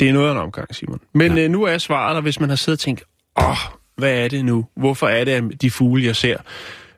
[0.00, 1.00] det er noget af en omgang, Simon.
[1.14, 1.44] Men Ja.
[1.44, 3.02] øh, nu er svaret der, hvis man har siddet og tænkt,
[3.40, 3.56] åh,
[3.96, 4.66] hvad er det nu?
[4.76, 6.36] Hvorfor er det, at de fugle, jeg ser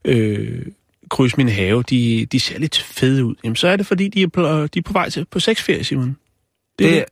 [0.04, 0.66] øh,
[1.10, 3.34] krydse min have, de, de ser lidt fede ud?
[3.44, 5.84] Jamen, så er det, fordi de er på, de er på vej til på sexferie,
[5.84, 6.16] Simon.
[6.78, 7.04] Det, det, det.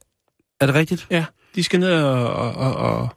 [0.60, 1.06] er det rigtigt?
[1.10, 3.08] Ja, de skal ned og, og, og,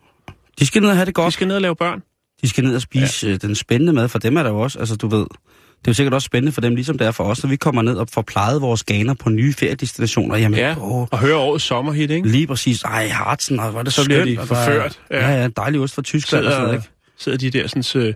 [0.59, 1.33] De skal ned og have det de godt.
[1.33, 2.01] skal ned og lave børn.
[2.41, 3.35] De skal ned og spise ja.
[3.35, 5.93] den spændende mad, for dem er der jo også, altså du ved, det er jo
[5.93, 8.07] sikkert også spændende for dem, ligesom det er for os, når vi kommer ned og
[8.09, 10.37] får plejet vores ganer på nye feriedestinationer.
[10.37, 12.27] Jamen, Ja, åh, og høre årets sommerhit, ikke?
[12.27, 14.65] lige præcis, ej, Hartsen, og hvor er det Så bliver skønt, de og der er-
[14.65, 15.29] forført, ja.
[15.31, 16.83] Ja, ja, dejlig ost fra Tyskland og sådan noget,
[17.17, 17.49] Sidder, ikke?
[17.49, 18.13] sidder de der sådan, øh,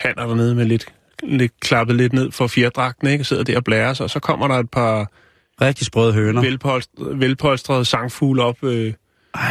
[0.00, 0.86] hanner dernede med lidt,
[1.22, 3.24] lidt klappet lidt ned for fjerdragten, ikke?
[3.24, 5.12] Sidder der og blærer sig, og så kommer der et par
[5.60, 6.40] Rigtig sprøde høner.
[6.40, 8.92] velpolstrede, velpolstrede sangfugle op øh,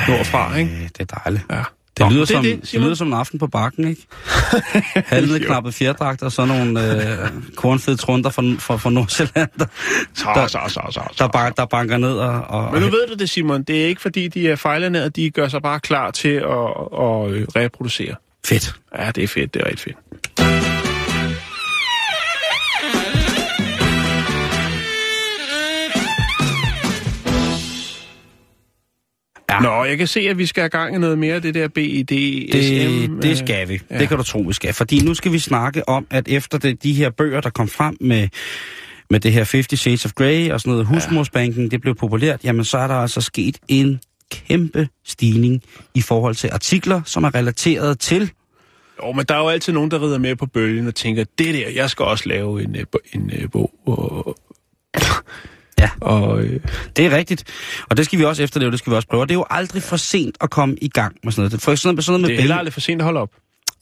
[0.07, 0.89] nordfra, ikke?
[0.97, 1.43] Det er dejligt.
[1.51, 1.63] Ja.
[1.97, 4.01] Det, Nå, lyder det som, det, det, lyder som en aften på bakken, ikke?
[4.95, 5.45] Halvnede Jo.
[5.45, 9.65] knappet fjerdragt og sådan nogle øh, kornfede trunder fra, fra, fra Nordsjælland, der,
[10.13, 12.41] Så, Der- så, så, så, der, banker, der banker ned og...
[12.41, 13.63] og Men nu ved du det, Simon.
[13.63, 15.15] Det er ikke, fordi de er fejlernæret.
[15.15, 16.41] De gør sig bare klar til at,
[17.01, 18.15] at øh, reproducere.
[18.45, 18.75] Fedt.
[18.99, 19.53] Ja, det er fedt.
[19.53, 19.97] Det er rigtig fedt.
[29.63, 29.69] Ja.
[29.77, 31.67] Nå, jeg kan se, at vi skal have gang i noget mere af det der
[31.67, 33.19] BED, Det, SM.
[33.21, 33.79] det skal vi.
[33.91, 33.99] ja.
[33.99, 34.73] Det kan du tro, vi skal.
[34.73, 37.97] Fordi nu skal vi snakke om, at efter det, de her bøger, der kom frem
[38.01, 38.27] med,
[39.09, 42.65] med det her 50 Shades of Grey og sådan noget, husmorsbanken, det blev populært, jamen
[42.65, 43.99] så er der altså sket en
[44.31, 45.61] kæmpe stigning
[45.93, 48.31] i forhold til artikler, som er relateret til
[49.03, 51.53] Jo, men der er jo altid nogen, der rider med på bølgen og tænker, det
[51.53, 53.71] der, jeg skal også lave en, øh, bo- en øh, bog.
[53.85, 54.37] Og,
[55.85, 56.07] Ja.
[56.07, 56.59] Og, øh,
[56.95, 57.43] Det er rigtigt.
[57.89, 59.21] Og det skal vi også efterleve, det skal vi også prøve.
[59.21, 61.61] Og det er jo aldrig for sent at komme i gang med sådan noget.
[61.61, 63.29] For sådan sådan noget med det er heller aldrig for sent at holde op.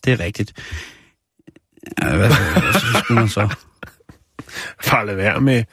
[0.06, 0.54] Det er rigtigt.
[2.02, 3.56] Ja, hvad, hvad skulle man så?
[4.90, 5.64] Bare lade være med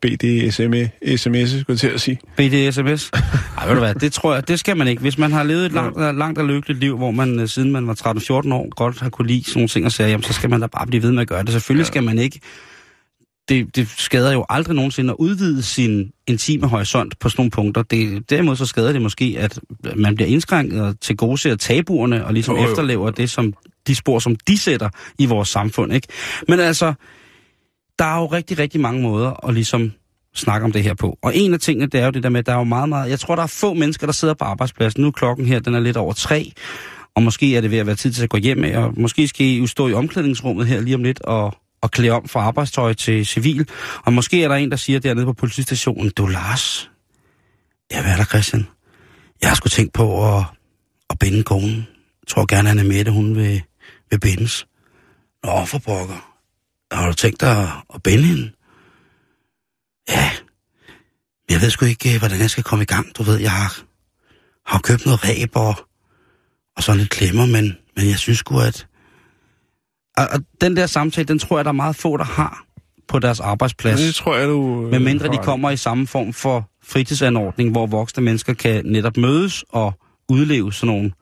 [0.00, 2.18] det sms, sms skulle jeg til at sige.
[2.36, 3.10] BDSMS?
[3.58, 5.02] Ej, ved du hvad, det tror jeg, det skal man ikke.
[5.02, 7.86] Hvis man har levet et langt, langt og lykkeligt liv, hvor man øh, siden man
[7.86, 10.50] var 13-14 år godt har kunne lide sådan nogle ting og sager, jamen, så skal
[10.50, 11.52] man da bare blive ved med at gøre det.
[11.52, 11.86] Selvfølgelig ja.
[11.86, 12.40] skal man ikke
[13.52, 17.82] det, det skader jo aldrig nogensinde at udvide sin intime horisont på sådan nogle punkter.
[17.82, 19.60] Det, derimod så skader det måske, at
[19.96, 22.64] man bliver indskrænket til gode ser tabuerne og ligesom jo.
[22.64, 23.54] efterlever det, som
[23.86, 24.88] de spor, som de sætter
[25.18, 25.92] i vores samfund.
[25.92, 26.08] Ikke?
[26.48, 26.92] Men altså,
[27.98, 29.92] der er jo rigtig, rigtig mange måder at ligesom
[30.34, 31.18] snakke om det her på.
[31.22, 32.88] Og en af tingene, det er jo det der med, at der er jo meget,
[32.88, 33.10] meget...
[33.10, 35.00] Jeg tror, der er få mennesker, der sidder på arbejdspladsen.
[35.02, 36.52] Nu er klokken her, den er lidt over tre,
[37.14, 39.46] og måske er det ved at være tid til at gå hjem, og måske skal
[39.46, 42.92] I jo stå i omklædningsrummet her lige om lidt og, og klæde om fra arbejdstøj
[42.92, 43.68] til civil.
[44.04, 46.90] Og måske er der en, der siger dernede på politistationen, du Lars,
[47.92, 48.66] ja, hvad er der, Christian?
[49.42, 50.44] Jeg har sgu tænkt på at,
[51.10, 51.76] at binde konen.
[52.22, 53.62] Jeg tror gerne, at Annemette, hun vil,
[54.10, 54.66] vil bindes.
[55.44, 56.38] Nå, for pokker.
[56.92, 58.52] Har du tænkt dig at binde hende?
[60.08, 60.30] Ja.
[61.48, 63.16] Men jeg ved sgu ikke, øh, hvordan jeg skal komme i gang.
[63.18, 63.82] Du ved, jeg har,
[64.66, 65.74] har købt noget ræb og,
[66.76, 68.86] og sådan lidt klemmer, men, men jeg synes sgu, at...
[70.16, 72.64] Og, og den der samtale, den tror jeg, der er meget få, der har
[73.08, 74.00] på deres arbejdsplads.
[74.00, 74.84] Det tror jeg, du...
[74.84, 79.16] øh, Med mindre de kommer i samme form for fritidsanordning, hvor voksne mennesker kan netop
[79.16, 79.92] mødes og
[80.28, 81.12] udleve sådan nogle,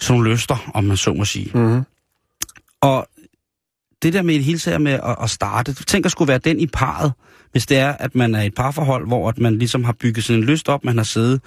[0.00, 1.50] sådan nogle lyster, om man så må sige.
[1.58, 1.82] Mhm.
[2.80, 3.06] Og
[4.04, 6.60] det der med et hele taget med at, at starte, tænk at skulle være den
[6.60, 7.12] i parret,
[7.52, 10.24] hvis det er, at man er i et parforhold, hvor at man ligesom har bygget
[10.24, 11.40] sådan en lyst op, man har siddet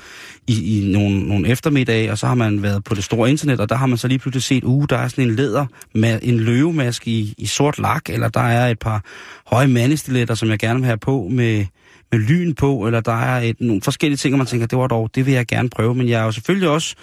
[0.47, 3.69] i, i nogle, nogle eftermiddage, og så har man været på det store internet, og
[3.69, 5.65] der har man så lige pludselig set, uh, der er sådan en læder
[5.95, 9.03] med en løvemaske i, i sort lak, eller der er et par
[9.45, 11.65] høje mandestiletter, som jeg gerne vil have på med,
[12.11, 14.87] med lyn på, eller der er et, nogle forskellige ting, og man tænker, det var
[14.87, 16.95] dog, det vil jeg gerne prøve, men jeg er jo selvfølgelig også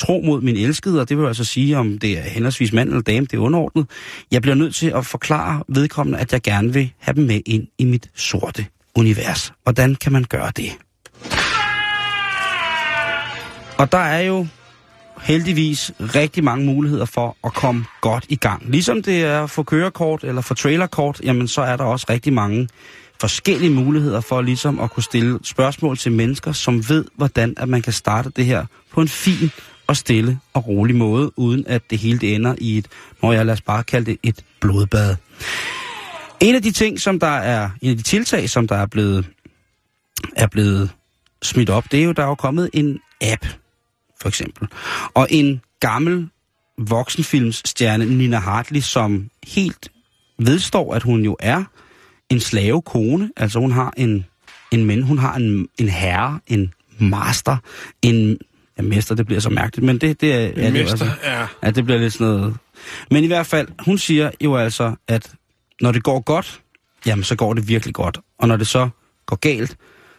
[0.00, 3.02] tro mod min elskede, og det vil altså sige, om det er henholdsvis mand eller
[3.02, 3.86] dame, det er underordnet.
[4.30, 7.66] Jeg bliver nødt til at forklare vedkommende, at jeg gerne vil have dem med ind
[7.78, 9.52] i mit sorte univers.
[9.62, 10.70] Hvordan kan man gøre det?
[13.78, 14.46] Og der er jo
[15.22, 18.62] heldigvis rigtig mange muligheder for at komme godt i gang.
[18.70, 22.68] Ligesom det er for kørekort eller for trailerkort, jamen så er der også rigtig mange
[23.20, 27.82] forskellige muligheder for ligesom at kunne stille spørgsmål til mennesker, som ved, hvordan at man
[27.82, 29.50] kan starte det her på en fin
[29.90, 32.88] og stille og rolig måde, uden at det hele det ender i et,
[33.22, 35.16] når jeg lad os bare kalde det et blodbad.
[36.40, 39.26] En af de ting, som der er, en af de tiltag, som der er blevet,
[40.36, 40.90] er blevet
[41.42, 43.46] smidt op, det er jo, der er jo kommet en app,
[44.20, 44.68] for eksempel.
[45.14, 46.28] Og en gammel
[46.78, 49.88] voksenfilmsstjerne, Nina Hartley, som helt
[50.38, 51.64] vedstår, at hun jo er
[52.28, 53.30] en slavekone.
[53.36, 54.24] Altså hun har en,
[54.72, 57.56] en mænd, hun har en, en herre, en master,
[58.02, 58.38] en
[58.82, 61.10] ja, mester, det bliver så mærkeligt, men det, det er, En det mester, altså.
[61.24, 61.46] ja.
[61.62, 62.56] Ja, det bliver lidt sådan noget...
[63.10, 65.32] Men i hvert fald, hun siger jo altså, at
[65.80, 66.60] når det går godt,
[67.06, 68.18] jamen så går det virkelig godt.
[68.38, 68.88] Og når det så
[69.26, 69.76] går galt,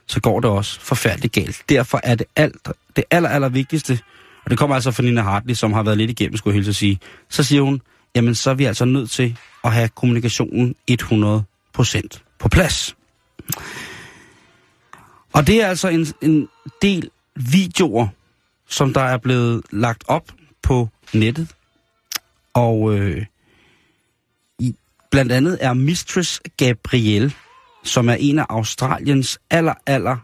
[0.08, 1.64] så går det også forfærdeligt galt.
[1.70, 4.00] Derfor er det alt, det aller, aller vigtigste,
[4.46, 6.70] og det kommer altså fra Nina Hartley, som har været lidt igennem, skulle jeg hilse
[6.70, 7.82] at sige, så siger hun,
[8.16, 12.02] jamen så er vi altså nødt til at have kommunikationen 100%
[12.40, 12.96] på plads.
[15.34, 16.48] Og det er altså en, en
[16.82, 18.08] del videoer,
[18.72, 20.32] som der er blevet lagt op
[20.64, 21.48] på nettet.
[22.54, 23.26] Og øh,
[24.60, 24.76] i,
[25.12, 27.32] blandt andet er Mistress Gabrielle,
[27.84, 30.18] som er en af Australiens aller, aller,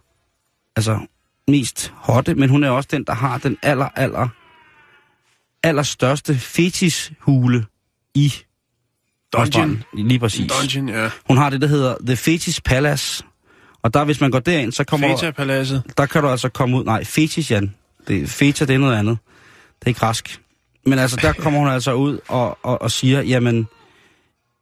[0.76, 1.00] altså
[1.48, 4.28] mest hotte, men hun er også den, der har den aller, aller,
[5.64, 7.66] allerstørste fetishule
[8.16, 8.34] i
[9.34, 9.84] Dungeon.
[9.94, 10.52] Lige præcis.
[10.52, 11.10] Dungeon, ja.
[11.28, 13.24] Hun har det, der hedder The Fetish Palace.
[13.82, 15.84] Og der, hvis man går derind, så kommer Feta-paladset.
[15.98, 16.84] der kan du altså komme ud...
[16.84, 17.76] Nej, fetish, Jan.
[18.08, 19.18] Det, feta, det er noget andet.
[19.80, 20.42] Det er ikke rask.
[20.86, 23.68] Men altså, der kommer hun altså ud og, og, og siger, jamen,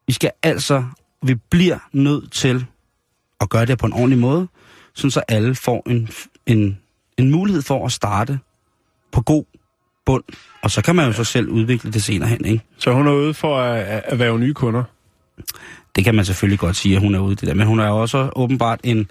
[0.07, 0.83] vi skal altså,
[1.23, 2.65] vi bliver nødt til
[3.41, 4.47] at gøre det på en ordentlig måde,
[4.93, 6.09] sådan så alle får en,
[6.45, 6.79] en,
[7.17, 8.39] en mulighed for at starte
[9.11, 9.43] på god
[10.05, 10.23] bund.
[10.61, 12.63] Og så kan man jo så selv udvikle det senere hen, ikke?
[12.77, 14.83] Så hun er ude for at, at være nye kunder.
[15.95, 17.53] Det kan man selvfølgelig godt sige, at hun er ude i det der.
[17.53, 19.09] Men hun er også åbenbart en,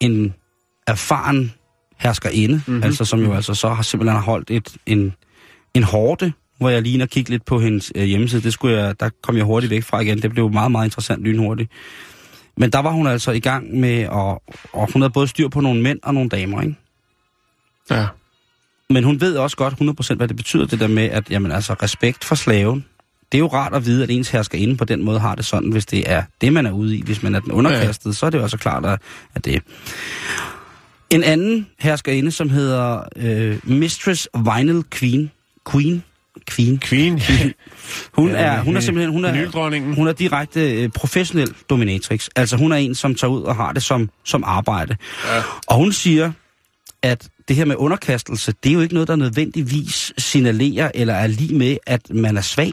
[0.00, 0.34] en
[0.86, 1.52] erfaren
[1.96, 2.82] herskerinde, mm-hmm.
[2.82, 5.14] altså som jo altså så har simpelthen holdt et, en,
[5.74, 8.42] en hårde, hvor jeg lige og kigge lidt på hendes øh, hjemmeside.
[8.42, 10.22] Det skulle jeg, der kom jeg hurtigt væk fra igen.
[10.22, 11.70] Det blev meget, meget interessant lynhurtigt.
[12.56, 14.38] Men der var hun altså i gang med, at,
[14.72, 16.76] og hun havde både styr på nogle mænd og nogle damer, ikke?
[17.90, 18.06] Ja.
[18.90, 21.74] Men hun ved også godt 100% hvad det betyder, det der med, at jamen, altså,
[21.82, 22.84] respekt for slaven.
[23.32, 25.70] Det er jo rart at vide, at ens herskerinde på den måde har det sådan,
[25.70, 27.02] hvis det er det, man er ude i.
[27.02, 28.12] Hvis man er den underkastet, ja.
[28.12, 29.00] så er det jo altså klart, at
[29.34, 29.62] at det
[31.14, 35.30] En anden herskerinde, som hedder øh, Mistress Vinyl Queen.
[35.70, 36.02] Queen?
[36.50, 36.80] Queen.
[36.80, 37.20] Queen.
[38.18, 42.28] Hun Ja, er, hun er simpelthen hun er, hun er direkte øh, professionel dominatrix.
[42.36, 44.96] Altså hun er en, som tager ud og har det som, som arbejde.
[45.26, 45.42] Ja.
[45.66, 46.32] Og hun siger,
[47.02, 51.26] at det her med underkastelse, det er jo ikke noget, der nødvendigvis signalerer eller er
[51.26, 52.72] lige med, at man er svag.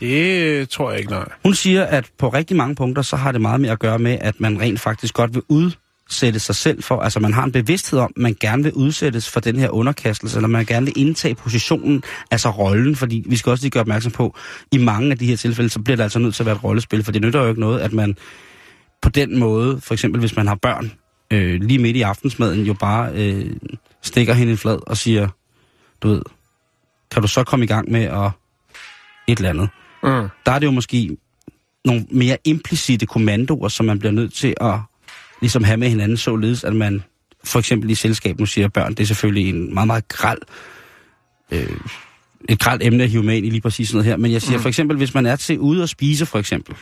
[0.00, 1.28] Det øh, tror jeg ikke, nej.
[1.44, 4.18] Hun siger, at på rigtig mange punkter, så har det meget mere at gøre med,
[4.20, 5.42] at man rent faktisk godt vil
[6.10, 9.30] udsætte sig selv for, altså man har en bevidsthed om, at man gerne vil udsættes
[9.30, 13.50] for den her underkastelse, eller man gerne vil indtage positionen, altså rollen, fordi vi skal
[13.50, 14.36] også lige gøre opmærksom på,
[14.72, 16.64] i mange af de her tilfælde, så bliver det altså nødt til at være et
[16.64, 18.16] rollespil, for det nytter jo ikke noget, at man
[19.02, 20.92] på den måde, for eksempel hvis man har børn,
[21.30, 23.56] øh, lige midt i aftensmaden, jo bare øh,
[24.02, 25.28] stikker hende en flad og siger,
[26.02, 26.22] du ved,
[27.10, 28.30] kan du så komme i gang med at
[29.26, 29.68] et eller andet.
[30.02, 30.28] Mm.
[30.46, 31.16] Der er det jo måske
[31.84, 34.74] nogle mere implicite kommandoer, som man bliver nødt til at
[35.40, 37.02] ligesom have med hinanden, således at man
[37.44, 40.38] for eksempel i selskab, nu siger børn, det er selvfølgelig en meget, meget græld,
[41.50, 41.76] øh,
[42.48, 44.42] et grældt emne at hive med ind i lige præcis sådan noget her, men jeg
[44.42, 44.62] siger mm.
[44.62, 46.76] for eksempel, hvis man er til ude og spise for eksempel,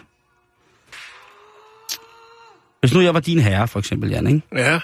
[2.81, 4.43] hvis nu jeg var din herre, for eksempel, Jan, ikke?
[4.55, 4.81] Ja.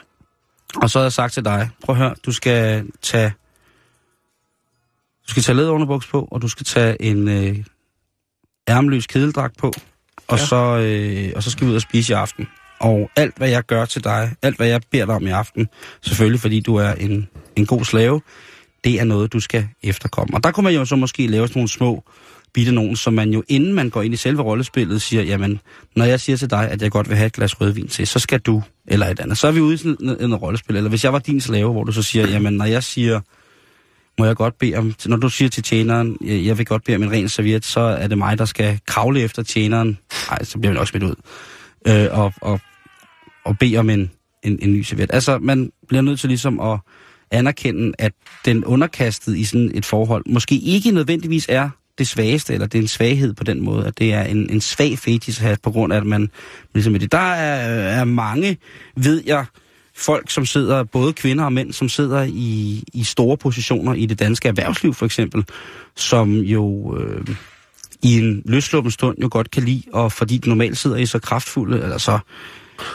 [0.76, 3.32] Og så havde jeg sagt til dig, prøv at høre, du skal tage,
[5.26, 7.64] du skal tage læderunderbuks på, og du skal tage en øh,
[8.68, 9.72] ærmeløs kedeldragt på,
[10.28, 10.44] og, Ja.
[10.46, 12.48] så, øh, og så skal vi ud og spise i aften.
[12.80, 15.68] Og alt, hvad jeg gør til dig, alt, hvad jeg beder dig om i aften,
[16.02, 18.20] selvfølgelig fordi du er en, en god slave,
[18.84, 20.36] det er noget, du skal efterkomme.
[20.36, 22.04] Og der kunne man jo så måske lave sådan nogle små
[22.54, 25.60] bitte nogen, som man jo, inden man går ind i selve rollespillet, siger, jamen,
[25.96, 28.18] når jeg siger til dig, at jeg godt vil have et glas rødvin til, så
[28.18, 29.38] skal du, eller et andet.
[29.38, 30.76] Så er vi ude i sådan en, en rollespil.
[30.76, 33.20] Eller hvis jeg var din slave, hvor du så siger, jamen, når jeg siger,
[34.18, 37.02] må jeg godt bede om, når du siger til tjeneren, jeg, vil godt bede om
[37.02, 39.98] en ren serviet, så er det mig, der skal kravle efter tjeneren.
[40.30, 41.14] Nej, så bliver man også smidt ud.
[41.86, 42.60] Øh, og, og,
[43.44, 44.10] og bede om en,
[44.42, 45.10] en, en ny serviet.
[45.12, 46.78] Altså, man bliver nødt til ligesom at
[47.30, 48.12] anerkende, at
[48.44, 52.82] den underkastet i sådan et forhold måske ikke nødvendigvis er det svageste, eller det er
[52.82, 55.70] en svaghed på den måde, at det er en, en svag fetis at have, på
[55.70, 56.30] grund af, at man
[56.74, 57.12] ligesom det.
[57.12, 58.56] Der er, er mange,
[58.96, 59.44] ved jeg,
[59.96, 64.18] folk, som sidder, både kvinder og mænd, som sidder i, i store positioner i det
[64.18, 65.44] danske erhvervsliv for eksempel,
[65.96, 67.26] som jo øh,
[68.02, 71.18] i en løsluppen stund jo godt kan lide, og fordi de normalt sidder i så
[71.18, 72.18] kraftfulde, eller så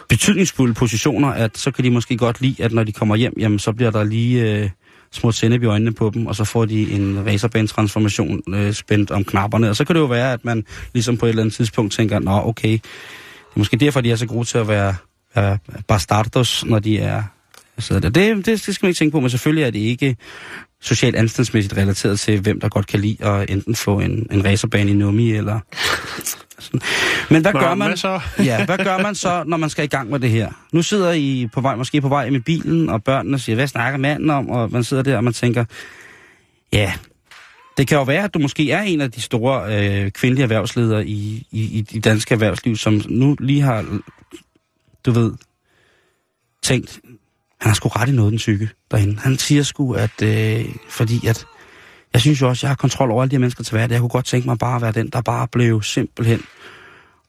[0.09, 3.59] betydningsfulde positioner, at så kan de måske godt lide, at når de kommer hjem, jamen
[3.59, 4.69] så bliver der lige øh,
[5.11, 9.23] små sennep i øjnene på dem, og så får de en racerbanetransformation øh, spændt om
[9.23, 9.69] knapperne.
[9.69, 12.19] Og så kan det jo være, at man ligesom på et eller andet tidspunkt tænker,
[12.19, 12.81] nå okay, det
[13.55, 14.95] er måske derfor, de er så gode til at være,
[15.37, 17.23] øh, bastardos, når de er
[17.79, 18.09] sidder der.
[18.09, 20.15] Det, det, det skal man ikke tænke på, men selvfølgelig er det ikke
[20.81, 24.91] socialt anstandsmæssigt relateret til, hvem der godt kan lide at enten få en, en racerbane
[24.91, 25.59] i nummi, eller
[27.29, 27.87] men hvad Nå, gør man?
[27.87, 28.19] hvad så?
[28.43, 30.51] ja, hvad gør man så, når man skal i gang med det her?
[30.71, 33.99] Nu sidder I på vej, måske på vej med bilen, og børnene siger, hvad snakker
[33.99, 34.49] manden om?
[34.49, 35.65] Og man sidder der, og man tænker,
[36.73, 36.93] ja,
[37.77, 41.07] det kan jo være, at du måske er en af de store øh, kvindelige erhvervsledere
[41.07, 43.85] i, i, i det danske erhvervsliv, som nu lige har,
[45.05, 45.33] du ved,
[46.63, 46.99] tænkt,
[47.61, 49.19] han har sgu ret i noget, den tykke derinde.
[49.19, 51.45] Han siger sgu, at øh, fordi at,
[52.15, 53.93] jeg synes jo også, jeg har kontrol over alle de her mennesker til hverdag.
[53.93, 56.41] Jeg kunne godt tænke mig bare at være den, der bare blev simpelthen.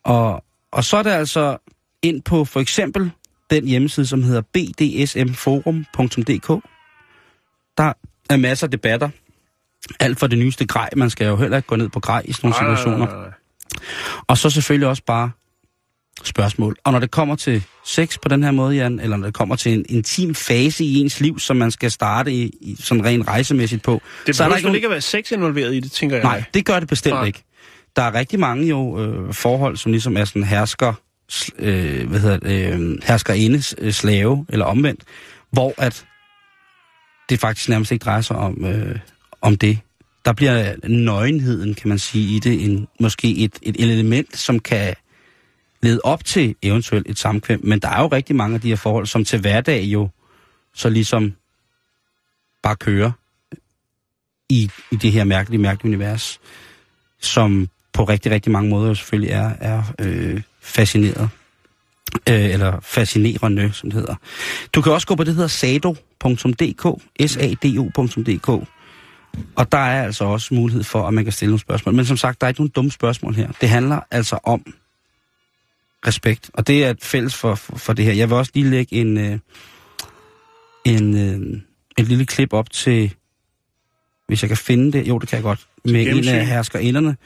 [0.04, 1.56] Og, og så er det altså
[2.02, 3.10] ind på for eksempel
[3.50, 6.48] den hjemmeside, som hedder bdsmforum.dk.
[7.78, 7.92] Der
[8.30, 9.08] er masser af debatter.
[10.00, 10.88] Alt for det nyeste grej.
[10.96, 13.06] Man skal jo heller ikke gå ned på grej i sådan nogle situationer.
[14.26, 15.30] Og så selvfølgelig også bare
[16.24, 16.76] spørgsmål.
[16.84, 19.56] Og når det kommer til sex på den her måde, Jan, eller når det kommer
[19.56, 23.28] til en intim fase i ens liv, som man skal starte i, i sådan rent
[23.28, 24.76] rejsemæssigt på, Det så er der ikke nogen...
[24.76, 26.24] ikke at være sex involveret i det, tænker jeg.
[26.24, 27.26] Nej, det gør det bestemt Nej.
[27.26, 27.42] ikke.
[27.96, 30.92] Der er rigtig mange jo øh, forhold, som ligesom er sådan hersker,
[31.58, 35.00] øh, hvad hedder det, øh, hersker øh, slave, eller omvendt,
[35.52, 36.06] hvor at
[37.28, 38.98] det faktisk nærmest ikke drejer sig om, øh,
[39.42, 39.78] om det.
[40.24, 44.94] Der bliver nøgenheden, kan man sige, i det en, måske et, et element, som kan
[45.86, 47.60] lede op til eventuelt et samkvem.
[47.64, 50.08] Men der er jo rigtig mange af de her forhold, som til hverdag jo
[50.74, 51.32] så ligesom
[52.62, 53.10] bare kører
[54.48, 56.40] i, i det her mærkelige, mærkelige univers,
[57.20, 61.28] som på rigtig, rigtig mange måder jo selvfølgelig er, er øh, fascineret.
[62.28, 64.14] Øh, eller fascinerende, som det hedder.
[64.72, 68.48] Du kan også gå på det, der hedder sado.dk, sado.dk,
[69.56, 71.94] og der er altså også mulighed for, at man kan stille nogle spørgsmål.
[71.94, 73.48] Men som sagt, der er ikke nogen dumme spørgsmål her.
[73.60, 74.74] Det handler altså om
[76.06, 78.12] respekt, og det er et fælles for, for, for det her.
[78.12, 79.38] Jeg vil også lige lægge en, øh,
[80.84, 81.60] en, øh,
[81.98, 83.14] et lille klip op til,
[84.28, 87.16] hvis jeg kan finde det, jo det kan jeg godt, med en af herskerinderne,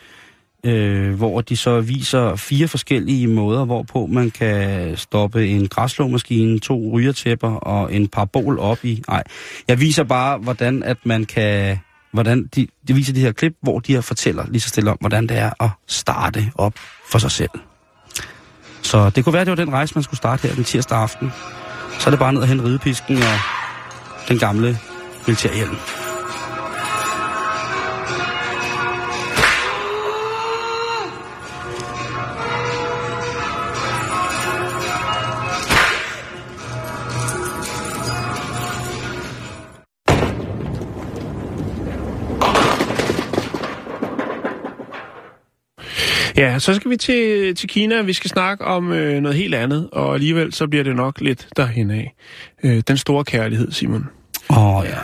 [0.64, 6.90] øh, hvor de så viser fire forskellige måder, hvorpå man kan stoppe en græsslåmaskine, to
[6.92, 9.02] rygertæpper og en parabol op i.
[9.08, 9.22] Nej,
[9.68, 11.78] jeg viser bare, hvordan at man kan...
[12.12, 14.96] Hvordan de, de viser de her klip, hvor de her fortæller lige så stille om,
[15.00, 16.74] hvordan det er at starte op
[17.10, 17.50] for sig selv.
[18.82, 21.32] Så det kunne være, det var den rejse, man skulle starte her den tirsdag aften.
[21.98, 23.38] Så er det bare ned og hente ridepisken og
[24.28, 24.78] den gamle
[25.26, 25.76] militærhjelm.
[46.40, 48.02] Ja, så skal vi til, til Kina.
[48.02, 51.48] Vi skal snakke om øh, noget helt andet, og alligevel så bliver det nok lidt
[51.56, 52.14] derhen af.
[52.62, 54.06] Øh, den store kærlighed, Simon.
[54.50, 54.98] Åh oh, ja.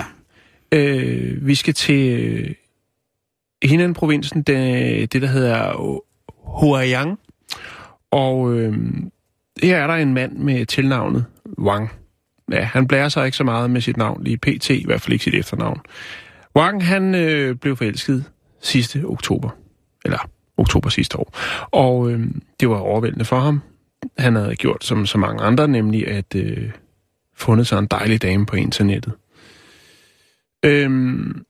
[0.72, 2.50] Øh, vi skal til øh,
[3.64, 5.72] Henan-provinsen, det, det der hedder
[6.60, 7.18] Huayang.
[8.10, 8.74] Og øh,
[9.62, 11.24] her er der en mand med tilnavnet
[11.58, 11.90] Wang.
[12.52, 15.12] Ja, han blærer sig ikke så meget med sit navn lige pt, i hvert fald
[15.12, 15.80] ikke sit efternavn.
[16.56, 18.24] Wang, han øh, blev forelsket
[18.62, 19.50] sidste oktober.
[20.04, 21.38] Eller oktober sidste år.
[21.70, 22.20] Og øh,
[22.60, 23.62] det var overvældende for ham.
[24.18, 26.70] Han havde gjort som så mange andre, nemlig at øh,
[27.34, 29.12] fundet sig en dejlig dame på internettet.
[30.64, 31.44] Øhm,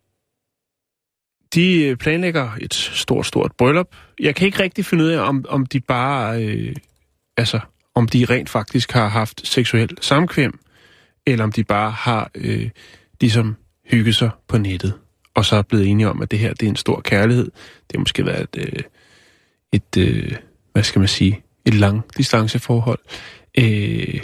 [1.55, 3.97] de øh, planlægger et stort, stort bryllup.
[4.21, 6.77] Jeg kan ikke rigtig finde ud af, om, om de bare, øh,
[7.37, 7.61] altså,
[7.95, 10.59] om de rent faktisk har haft seksuel samkvem,
[11.27, 12.71] eller om de bare har øh,
[13.21, 13.57] ligesom
[13.91, 14.95] hygget sig på nettet,
[15.35, 17.45] og så er blevet enige om, at det her det er en stor kærlighed.
[17.45, 18.83] Det har måske været et, øh,
[19.77, 20.37] et øh,
[20.73, 22.99] hvad skal man sige, et lang distanceforhold.
[23.59, 24.23] Øh,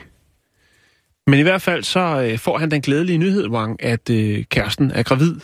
[1.26, 4.90] men i hvert fald så øh, får han den glædelige nyhed, Wang, at øh, kæresten
[4.90, 5.40] er gravid.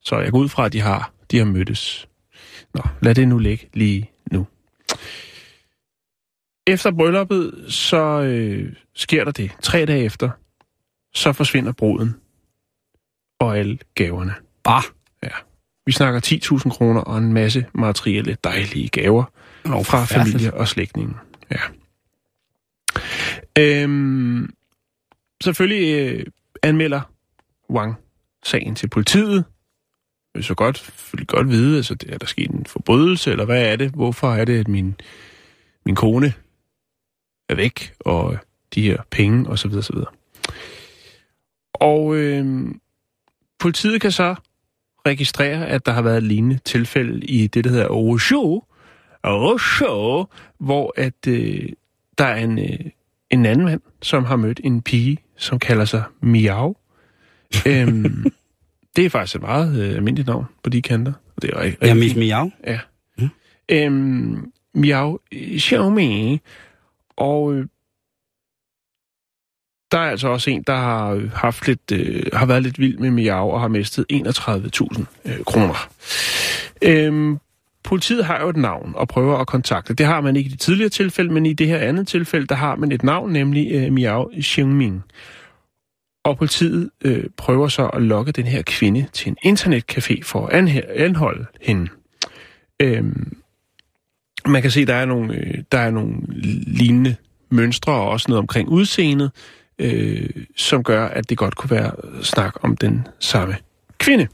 [0.00, 2.08] Så jeg går ud fra, at de har, de har mødtes.
[2.74, 4.46] Nå, lad det nu ligge lige nu.
[6.66, 9.50] Efter brylluppet, så øh, sker der det.
[9.62, 10.30] Tre dage efter,
[11.14, 12.16] så forsvinder bruden
[13.40, 14.34] og alle gaverne.
[14.64, 14.82] Bare.
[15.86, 16.20] Vi snakker
[16.64, 19.24] 10.000 kroner og en masse materielle dejlige gaver
[19.64, 21.14] Nå, fra familie og slægtninge.
[21.50, 21.60] Ja.
[23.58, 24.54] Øhm,
[25.44, 26.26] selvfølgelig øh,
[26.62, 27.00] anmelder
[27.70, 27.94] Wang
[28.44, 29.44] sagen til politiet.
[30.34, 33.72] Vi vil så godt, selvfølgelig godt vide, altså, er der sket en forbrydelse, eller hvad
[33.72, 33.90] er det?
[33.90, 34.94] Hvorfor er det, at min,
[35.86, 36.32] min kone
[37.48, 38.38] er væk, og
[38.74, 40.10] de her penge, og så videre, så videre.
[41.74, 42.74] Og øh,
[43.58, 44.34] politiet kan så
[45.06, 48.62] registrere, at der har været et lignende tilfælde i det, der hedder Osho,
[49.22, 50.24] Osho,
[50.58, 51.68] hvor at øh,
[52.18, 52.78] der er en, øh,
[53.30, 56.76] en anden mand, som har mødt en pige, som kalder sig Miao.
[57.66, 58.24] øhm,
[58.96, 61.12] det er faktisk et meget øh, almindeligt navn på de kanter.
[61.42, 62.50] Det er rigtig, Ja, Miss Miau.
[62.66, 62.78] Ja.
[63.18, 63.28] Mm.
[63.68, 65.18] Øhm, Miao
[65.58, 66.40] Xiaomi.
[67.16, 67.66] Og øh,
[69.94, 73.10] der er altså også en, der har haft lidt, øh, har været lidt vild med
[73.10, 75.88] Miau og har mistet 31.000 øh, kroner.
[76.82, 77.38] Øhm,
[77.84, 79.94] politiet har jo et navn og prøver at kontakte.
[79.94, 82.54] Det har man ikke i det tidligere tilfælde, men i det her andet tilfælde, der
[82.54, 85.04] har man et navn, nemlig øh, Miao Xiangming.
[86.24, 90.68] Og politiet øh, prøver så at lokke den her kvinde til en internetcafé for at
[90.68, 91.88] anhe- anholde hende.
[92.80, 93.36] Øhm,
[94.46, 96.14] man kan se, der er nogle, øh, der er nogle
[96.66, 97.16] lignende
[97.50, 99.30] mønstre og også noget omkring udseendet,
[99.78, 103.56] øh, som gør, at det godt kunne være snak om den samme
[103.98, 104.28] kvinde.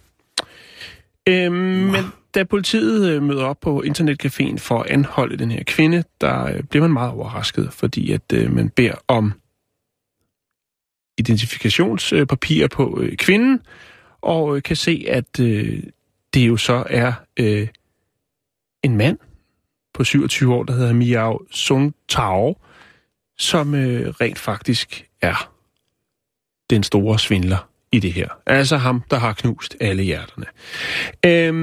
[1.28, 6.04] Øh, men da politiet øh, møder op på internetcaféen for at anholde den her kvinde,
[6.20, 9.32] der øh, bliver man meget overrasket, fordi at øh, man beder om
[11.18, 13.60] identifikationspapirer på øh, kvinden,
[14.20, 15.82] og øh, kan se, at øh,
[16.34, 17.68] det jo så er øh,
[18.82, 19.18] en mand
[19.94, 22.56] på 27 år, der hedder Miao Sung Tao,
[23.38, 25.52] som øh, rent faktisk er
[26.70, 28.28] den store svindler i det her.
[28.46, 30.46] Altså ham, der har knust alle hjerterne.
[31.26, 31.54] Øhm,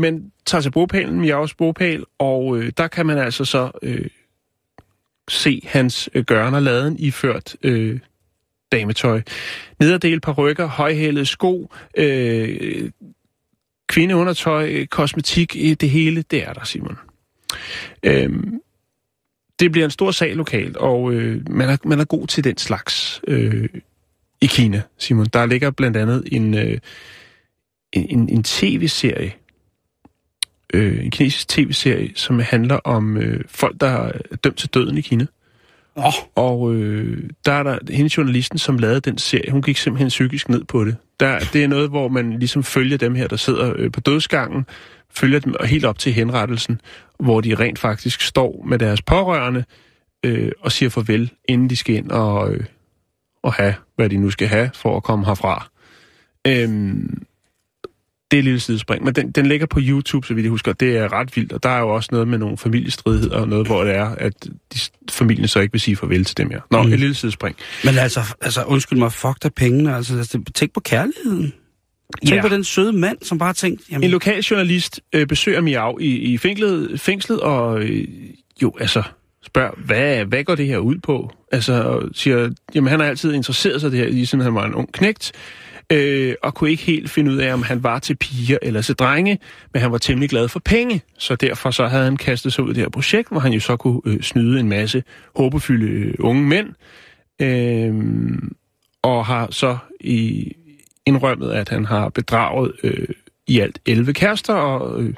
[0.00, 4.06] men tager til bogpælen, Miaos bogpæl, og øh, der kan man altså så øh,
[5.28, 8.00] se hans øh, gørn og laden iført øh,
[8.72, 9.22] dametøj.
[9.80, 12.90] Nederdel, rykker, højhælede sko, øh,
[13.88, 16.98] kvindeundertøj, øh, kosmetik, øh, det hele, det er der, Simon.
[18.02, 18.60] Øhm,
[19.60, 22.58] det bliver en stor sag lokalt, og øh, man, er, man er god til den
[22.58, 23.68] slags øh,
[24.40, 25.26] i Kina, Simon.
[25.26, 26.78] Der ligger blandt andet en, øh,
[27.92, 29.32] en, en, en tv-serie,
[30.74, 34.12] øh, en kinesisk tv-serie, som handler om øh, folk, der er
[34.44, 35.26] dømt til døden i Kina.
[35.98, 36.12] Oh.
[36.34, 40.48] Og øh, der er der hende journalisten, som lavede den serie, hun gik simpelthen psykisk
[40.48, 40.96] ned på det.
[41.20, 44.66] Der, det er noget, hvor man ligesom følger dem her, der sidder øh, på dødsgangen,
[45.10, 46.80] følger dem helt op til henrettelsen,
[47.20, 49.64] hvor de rent faktisk står med deres pårørende
[50.24, 52.64] øh, og siger farvel, inden de skal ind og, øh,
[53.42, 55.68] og have, hvad de nu skal have for at komme herfra.
[56.46, 57.22] Øhm,
[58.30, 59.04] det er lille sidespring.
[59.04, 61.52] Men den, den ligger på YouTube, så vidt jeg husker, det er red vildt.
[61.52, 64.32] Og der er jo også noget med nogle familiestridigheder, og noget, hvor det er, at
[64.44, 64.78] de,
[65.10, 66.60] familien så ikke vil sige farvel til dem mere.
[66.70, 66.92] Nå, mm.
[66.92, 67.56] et lille sidespring.
[67.84, 69.96] Men altså, altså undskyld mig, fuck dig pengene.
[69.96, 71.52] Altså, altså, tænk på kærligheden.
[72.26, 72.42] Tænk Ja.
[72.42, 76.06] på den søde mand, som bare tænkte, jamen, En lokal journalist øh, besøger Miau i,
[76.06, 78.04] i fængslet, fængslet og øh,
[78.62, 79.02] jo, altså
[79.46, 81.30] spørger, hvad, hvad går det her ud på?
[81.52, 84.74] Altså, siger, jamen han har altid interesseret sig det her, lige siden han var en
[84.74, 85.32] ung knægt,
[85.92, 88.94] øh, og kunne ikke helt finde ud af, om han var til piger eller til
[88.94, 89.38] drenge,
[89.72, 92.70] men han var temmelig glad for penge, så derfor så havde han kastet sig ud
[92.70, 95.02] i det her projekt, hvor han jo så kunne øh, snyde en masse
[95.36, 96.68] håbefulde øh, unge mænd,
[97.40, 97.94] øh,
[99.02, 100.52] og har så i
[101.06, 103.08] indrømmet, at han har bedraget øh,
[103.46, 105.14] i alt 11 kærester og øh,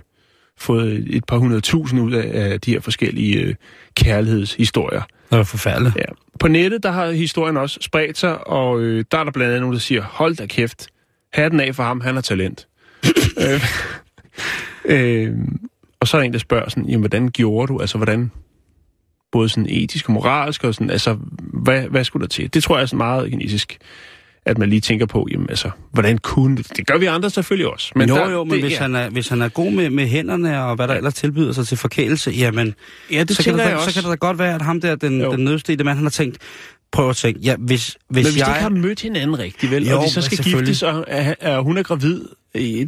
[0.58, 3.54] fået et par hundrede tusind ud af, af de her forskellige øh,
[3.94, 5.96] kærlighedshistorier det var forfærdeligt.
[5.96, 6.04] Ja.
[6.40, 9.60] På nettet, der har historien også spredt sig, og øh, der er der blandt andet
[9.60, 10.88] nogen, der siger, hold da kæft,
[11.32, 12.68] hatten af for ham, han har talent.
[13.44, 13.64] øh,
[14.84, 15.36] øh,
[16.00, 18.30] og så er der en, der spørger sådan, jamen, hvordan gjorde du, altså hvordan,
[19.32, 22.54] både sådan etisk og moralsk, og sådan, altså, hvad, hvad skulle der til?
[22.54, 23.78] Det tror jeg er sådan meget kinesisk,
[24.46, 26.76] at man lige tænker på, jamen altså, hvordan kunne det?
[26.76, 27.92] Det gør vi andre selvfølgelig også.
[27.96, 29.90] Men jo, der, jo, men det, hvis, ja, han er, hvis han er god med,
[29.90, 32.74] med hænderne og hvad der ellers tilbyder sig til forkælelse, jamen,
[33.12, 33.90] ja, det så, kan tænker det, jeg også.
[33.90, 35.32] så kan det da godt være, at ham der, den, Jo.
[35.32, 36.38] den nødstede mand, han har tænkt,
[36.92, 38.46] prøv at tænke, ja, hvis, hvis, Men hvis jeg...
[38.46, 41.34] de ikke har mødt hinanden rigtigt, vel, Jo, og de så skal giftes, og er,
[41.40, 42.24] er hun er gravid,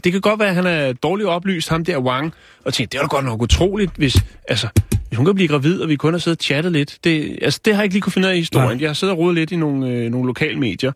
[0.05, 2.33] det kan godt være, at han er dårligt oplyst, ham der Wang,
[2.65, 4.17] og tænker, det er da godt nok utroligt, hvis,
[4.49, 4.69] altså,
[5.13, 6.99] hvis hun kan blive gravid, og vi kun har siddet og chattet lidt.
[7.05, 8.69] Det, altså, det har jeg ikke lige kunne finde ud af i historien.
[8.69, 8.79] Nej.
[8.81, 10.93] Jeg har siddet og rodet lidt i nogle, øh, nogle lokale medier.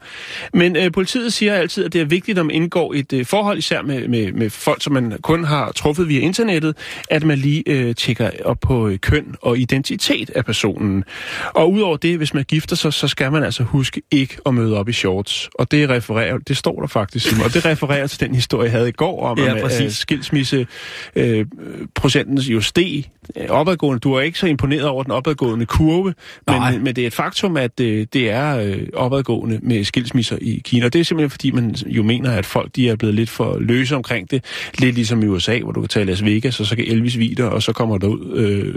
[0.55, 3.59] Men øh, politiet siger altid, at det er vigtigt, at man indgår et øh, forhold,
[3.59, 6.77] især med, med, med folk, som man kun har truffet via internettet,
[7.11, 11.05] at man lige øh, tjekker op på øh, køn og identitet af personen.
[11.55, 14.77] Og udover det, hvis man gifter sig, så skal man altså huske ikke at møde
[14.79, 15.49] op i shorts.
[15.55, 18.73] Og det refererer, det står der faktisk, Simon, og det refererer til den historie, jeg
[18.73, 19.81] havde i går om, Ja, at præcis.
[19.81, 20.67] øh, skilsmisse
[21.17, 21.47] øh,
[21.95, 23.05] procenten jo steg
[23.37, 24.06] øh, opadgående.
[24.07, 26.15] Du er ikke så imponeret over den opadgående kurve,
[26.47, 26.73] Nej.
[26.73, 30.61] men, men det er et faktum, at øh, det er øh, opadgående med skilsmisser i
[30.65, 30.87] Kina.
[30.87, 33.59] Og det er simpelthen fordi, man jo mener, at folk de er blevet lidt for
[33.59, 34.45] løse omkring det.
[34.79, 37.35] Lidt ligesom i USA, hvor du kan tage Las Vegas, og så kan Elvis vide
[37.35, 38.37] dig, og så kommer der ud...
[38.37, 38.75] Øh,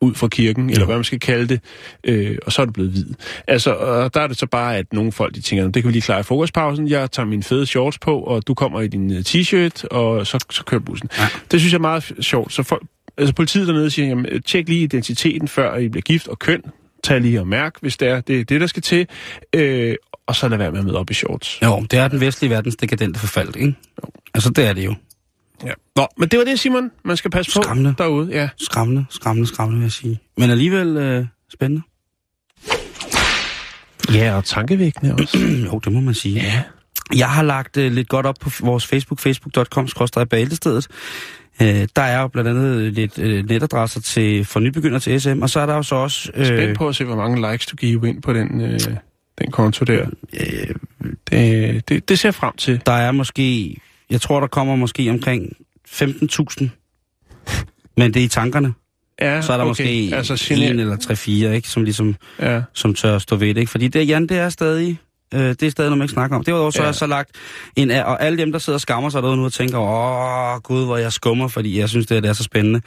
[0.00, 1.60] ud fra kirken, eller hvad man skal kalde det,
[2.04, 3.06] øh, og så er det blevet hvid.
[3.48, 5.88] Altså, og der er det så bare, at nogle folk, de tænker, "Nå, det kan
[5.88, 8.88] vi lige klare i frokostpausen, jeg tager mine fede shorts på, og du kommer i
[8.88, 11.08] din øh, t-shirt, og så, så kører bussen.
[11.18, 11.28] Ja.
[11.50, 12.52] Det synes jeg er meget sjovt.
[12.52, 12.82] Så folk,
[13.18, 16.62] altså politiet dernede siger, jamen, tjek lige identiteten, før I bliver gift, og køn.
[17.04, 19.06] Tag lige og mærk, hvis det er det, er det der skal til.
[19.52, 19.94] Øh,
[20.26, 21.58] og så lad være med at møde op i shorts.
[21.62, 23.74] Jo, det er den vestlige verdens dekadente forfald, ikke?
[24.02, 24.08] Jo.
[24.34, 24.94] Altså, det er det jo.
[25.64, 25.72] Ja.
[25.96, 26.90] Nå, men det var det, Simon.
[27.04, 27.94] Man skal passe Skræmmende.
[27.98, 28.28] på derude.
[28.32, 28.48] Ja.
[28.58, 30.20] Skræmmende, skræmmende, skræmmende, vil jeg sige.
[30.36, 31.82] Men alligevel øh, spændende.
[34.14, 35.38] ja, og tankevækkende også.
[35.72, 36.40] jo, det må man sige.
[36.40, 36.62] ja.
[37.16, 39.88] Jeg har lagt øh, lidt godt op på vores Facebook, facebook.com,
[40.30, 40.88] bæltestedet.
[41.62, 45.50] Øh, der er jo blandt andet lidt øh, netadresser til, for nybegynder til SM, og
[45.50, 46.30] så er der jo så også...
[46.34, 48.80] Øh, Spændt på at se, hvor mange likes du giver ind på den, øh,
[49.38, 50.06] den konto der.
[50.40, 50.74] øh,
[51.30, 52.80] Det, det, det ser jeg frem til.
[52.86, 53.76] der er måske...
[54.10, 55.52] Jeg tror, der kommer måske omkring
[55.88, 56.68] 15.000.
[57.96, 58.72] Men det er i tankerne.
[59.20, 59.68] Ja, Så er der okay.
[59.68, 61.68] måske altså, en eller tre-fire, ikke?
[61.68, 62.62] Som ligesom Ja.
[62.72, 63.70] som tør stå ved det, ikke?
[63.70, 64.98] Fordi det, Jan, det er stadig...
[65.34, 66.44] Øh, det er stadig noget, man ikke snakker om.
[66.44, 66.82] Derudover så Ja.
[66.82, 67.30] har jeg så lagt
[67.76, 70.60] en af, og alle dem, der sidder og skammer sig derude nu og tænker, åh
[70.60, 72.80] gud, hvor jeg skummer, fordi jeg synes, det, er- det er så spændende.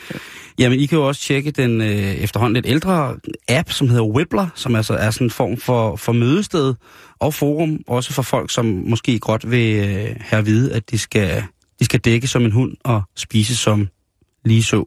[0.60, 3.16] Jamen, I kan jo også tjekke den øh, efterhånden lidt ældre
[3.50, 6.76] app, som hedder Whibbler, som altså er sådan en form for, for mødested
[7.20, 10.98] og forum, også for folk, som måske godt vil øh, have at vide, at de
[10.98, 11.44] skal,
[11.80, 13.88] de skal dække som en hund og spise som
[14.46, 14.84] lige så.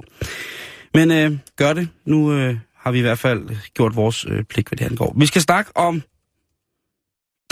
[0.94, 1.88] Men øh, gør det.
[2.06, 3.40] Nu øh, har vi i hvert fald
[3.74, 5.14] gjort vores øh, pligt, hvad det angår.
[5.18, 6.02] Vi skal snakke om,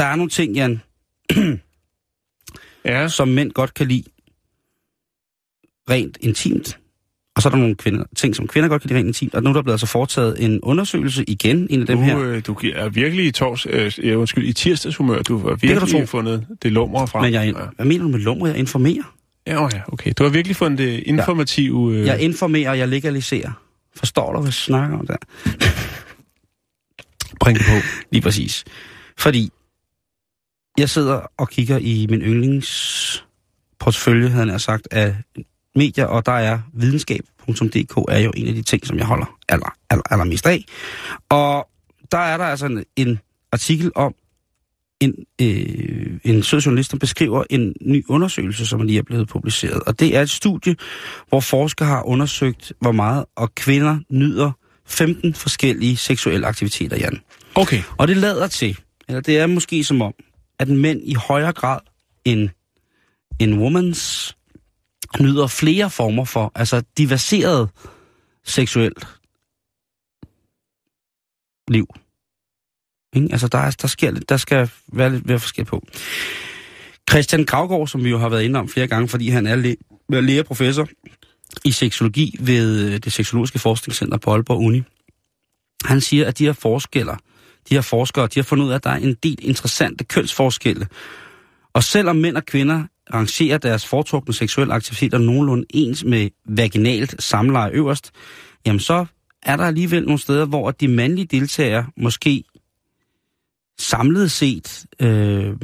[0.00, 0.82] der er nogle ting, Jan,
[2.84, 3.08] Ja.
[3.08, 4.04] som mænd godt kan lide
[5.90, 6.78] rent intimt.
[7.36, 9.34] Og så er der nogle kvinder, ting, som kvinder godt kan lide rent intimt.
[9.34, 12.18] Og nu er der blevet altså foretaget en undersøgelse igen, en af dem Du, her.
[12.20, 15.22] øh, du er virkelig i tors, øh, ja, undskyld, i tirsdagshumør.
[15.22, 16.06] Du har du virkelig tro.
[16.06, 17.22] fundet det lummer frem.
[17.22, 17.60] Men jeg, ja.
[17.76, 18.46] hvad mener du med lummer?
[18.46, 19.14] Jeg informerer.
[19.46, 20.12] Ja, ja, okay.
[20.18, 21.94] Du har virkelig fundet det informative...
[21.96, 23.52] Øh, Jeg informerer, jeg legaliserer.
[23.96, 25.16] Forstår du, hvad jeg snakker om der?
[27.40, 27.74] bring det på.
[28.12, 28.64] Lige præcis.
[29.18, 29.50] Fordi
[30.78, 35.16] jeg sidder og kigger i min yndlingsportfølje, havde jeg sagt, af
[35.74, 39.74] medier, og der er videnskab.dk er jo en af de ting, som jeg holder aller,
[39.90, 40.64] aller, allermest af.
[41.28, 41.68] Og
[42.12, 43.20] der er der altså en, en
[43.52, 44.14] artikel om
[45.00, 49.82] en, øh, en sød journalist, der beskriver en ny undersøgelse, som lige er blevet publiceret.
[49.82, 50.76] Og det er et studie,
[51.28, 54.52] hvor forskere har undersøgt, hvor meget og kvinder nyder
[54.86, 57.20] 15 forskellige seksuelle aktiviteter, Jan.
[57.54, 57.82] Okay.
[57.96, 60.14] Og det lader til, eller det er måske som om,
[60.60, 61.80] at mænd i højere grad
[62.24, 62.48] end,
[63.38, 64.36] en womans
[65.20, 67.70] nyder flere former for, altså diverseret
[68.44, 69.06] seksuelt
[71.68, 71.86] liv.
[73.16, 73.28] Ikke?
[73.32, 75.86] Altså, der, er, der, sker, der skal være lidt mere forskel på.
[77.10, 79.74] Christian Gravgaard, som vi jo har været inde om flere gange, fordi han er læ-
[80.08, 80.88] læge professor
[81.64, 84.82] i seksologi ved øh, det seksologiske forskningscenter på Aalborg Uni.
[85.84, 87.12] Han siger, at de her forskelle,
[87.68, 90.88] de her forskere, de har fundet ud af, at der er en del interessante kønsforskelle.
[91.72, 92.84] Og selvom mænd og kvinder
[93.14, 98.10] rangerer deres foretrukne seksuelle aktiviteter nogenlunde ens med vaginalt samleje øverst,
[98.66, 99.06] jamen så
[99.42, 102.44] er der alligevel nogle steder, hvor de mandlige deltagere måske
[103.78, 105.56] samlet set øh,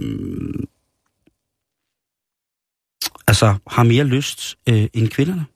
[3.26, 5.46] altså har mere lyst øh, end kvinderne.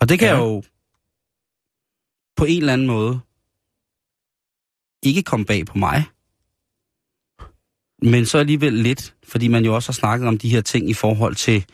[0.00, 0.36] Og det kan Ja.
[0.36, 0.62] jo
[2.36, 3.20] på en eller anden måde
[5.02, 6.04] ikke kom bag på mig.
[8.02, 10.94] Men så alligevel lidt, fordi man jo også har snakket om de her ting i
[10.94, 11.64] forhold til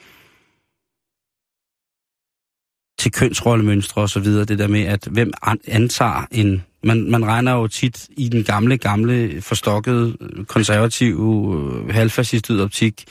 [2.98, 5.32] til kønsrollemønstre og så videre, det der med, at hvem
[5.66, 6.62] antager en...
[6.82, 10.16] Man, man regner jo tit i den gamle, gamle, forstokkede,
[10.48, 13.04] konservative, øh, halvfascistede optik,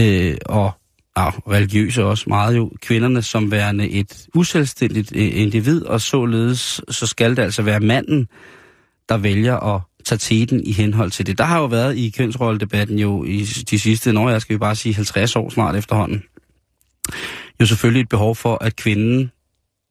[0.00, 0.70] øh, og
[1.16, 7.06] ja, religiøse også meget jo, kvinderne som værende et uselvstændigt øh, individ, og således så
[7.06, 8.28] skal det altså være manden,
[9.12, 11.38] der vælger at tage teten i henhold til det.
[11.38, 14.76] Der har jo været i kønsrolledebatten jo i de sidste, når jeg skal vi bare
[14.76, 16.22] sige 50 år snart efterhånden,
[17.60, 19.30] jo selvfølgelig et behov for, at kvinden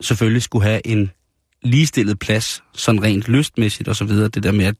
[0.02, 1.12] selvfølgelig skulle have en
[1.64, 4.28] ligestillet plads, sådan rent lystmæssigt og så videre.
[4.28, 4.76] Det der med, at,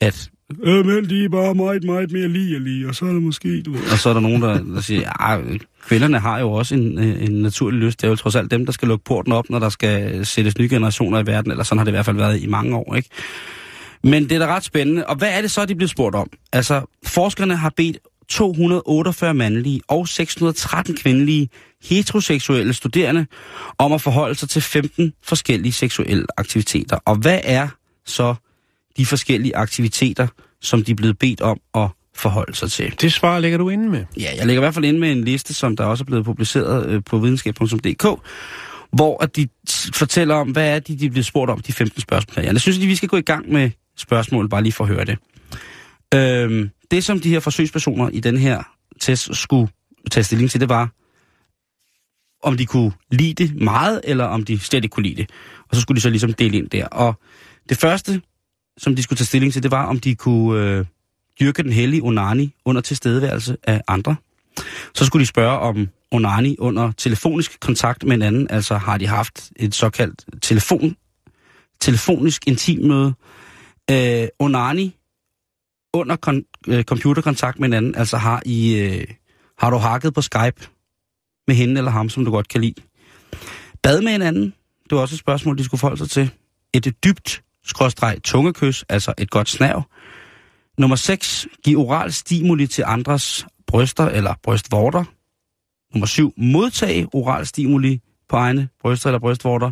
[0.00, 0.30] at
[0.64, 3.62] øh, men de er bare meget, meget mere lige og så er der måske...
[3.62, 3.80] Du ved.
[3.92, 5.38] Og så er der nogen, der, der siger, ja,
[5.86, 8.00] kvinderne har jo også en, øh, en naturlig lyst.
[8.00, 10.58] Det er jo trods alt dem, der skal lukke porten op, når der skal sættes
[10.58, 12.94] nye generationer i verden, eller sådan har det i hvert fald været i mange år,
[12.94, 13.08] ikke?
[14.04, 15.06] Men det er da ret spændende.
[15.06, 16.30] Og hvad er det så, de bliver spurgt om?
[16.52, 21.48] Altså, forskerne har bedt 248 mandlige og 613 kvindelige
[21.84, 23.26] heteroseksuelle studerende
[23.78, 26.98] om at forholde sig til 15 forskellige seksuelle aktiviteter.
[27.04, 27.68] Og hvad er
[28.06, 28.34] så
[28.98, 30.26] de forskellige aktiviteter,
[30.60, 33.00] som de er blevet bedt om at forholde sig til?
[33.00, 34.04] Det svar lægger du inde med.
[34.16, 36.24] Ja, jeg lægger i hvert fald ind med en liste, som der også er blevet
[36.24, 38.06] publiceret øh, på videnskab.dk,
[38.92, 39.48] hvor at de
[39.94, 42.44] fortæller om, hvad er det, de bliver spurgt om, de 15 spørgsmål.
[42.44, 45.04] Jeg synes, at vi skal gå i gang med spørgsmål, bare lige for at høre
[45.04, 45.18] det.
[46.14, 48.62] Øhm, det, som de her forsøgspersoner i den her
[49.00, 49.68] test skulle
[50.10, 50.90] tage stilling til, det var,
[52.42, 55.30] om de kunne lide det meget, eller om de slet ikke kunne lide det.
[55.68, 56.86] Og så skulle de så ligesom dele ind der.
[56.86, 57.14] Og
[57.68, 58.22] det første,
[58.78, 60.84] som de skulle tage stilling til, det var, om de kunne øh,
[61.40, 64.16] dyrke den hellige onani under tilstedeværelse af andre.
[64.94, 69.06] Så skulle de spørge om onani under telefonisk kontakt med en anden, altså har de
[69.06, 70.96] haft et såkaldt telefon,
[71.80, 73.14] telefonisk intimmøde.
[73.90, 74.96] Øh, onani
[75.94, 79.04] under kon- øh, computerkontakt med en anden, altså har I øh,
[79.58, 80.68] har du hakket på Skype
[81.46, 82.82] med hende eller ham, som du godt kan lide.
[83.82, 84.54] Bad med en anden,
[84.90, 86.30] det var også et spørgsmål, de skulle forholde sig til.
[86.74, 89.82] Et dybt skråstreg tungekys, altså et godt snav.
[90.78, 91.46] Nummer 6.
[91.64, 95.04] Giv oral stimuli til andres bryster eller brystvorter.
[95.94, 96.32] Nummer 7.
[96.36, 99.70] Modtage oral stimuli på egne bryster eller brystvorter.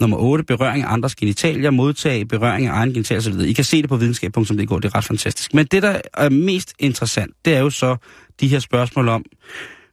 [0.00, 0.44] Nummer 8.
[0.44, 1.70] Berøring af andres genitalier.
[1.70, 3.40] Modtage berøring af egen genitalier osv.
[3.40, 5.54] I kan se det på videnskab.dk, det er ret fantastisk.
[5.54, 7.96] Men det, der er mest interessant, det er jo så
[8.40, 9.24] de her spørgsmål om,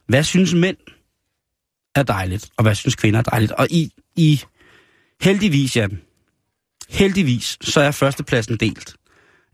[0.08, 0.76] hvad synes mænd
[1.94, 3.52] er dejligt, og hvad synes kvinder er dejligt.
[3.52, 4.40] Og i, i
[5.22, 5.86] heldigvis, ja,
[6.88, 8.94] heldigvis, så er førstepladsen delt.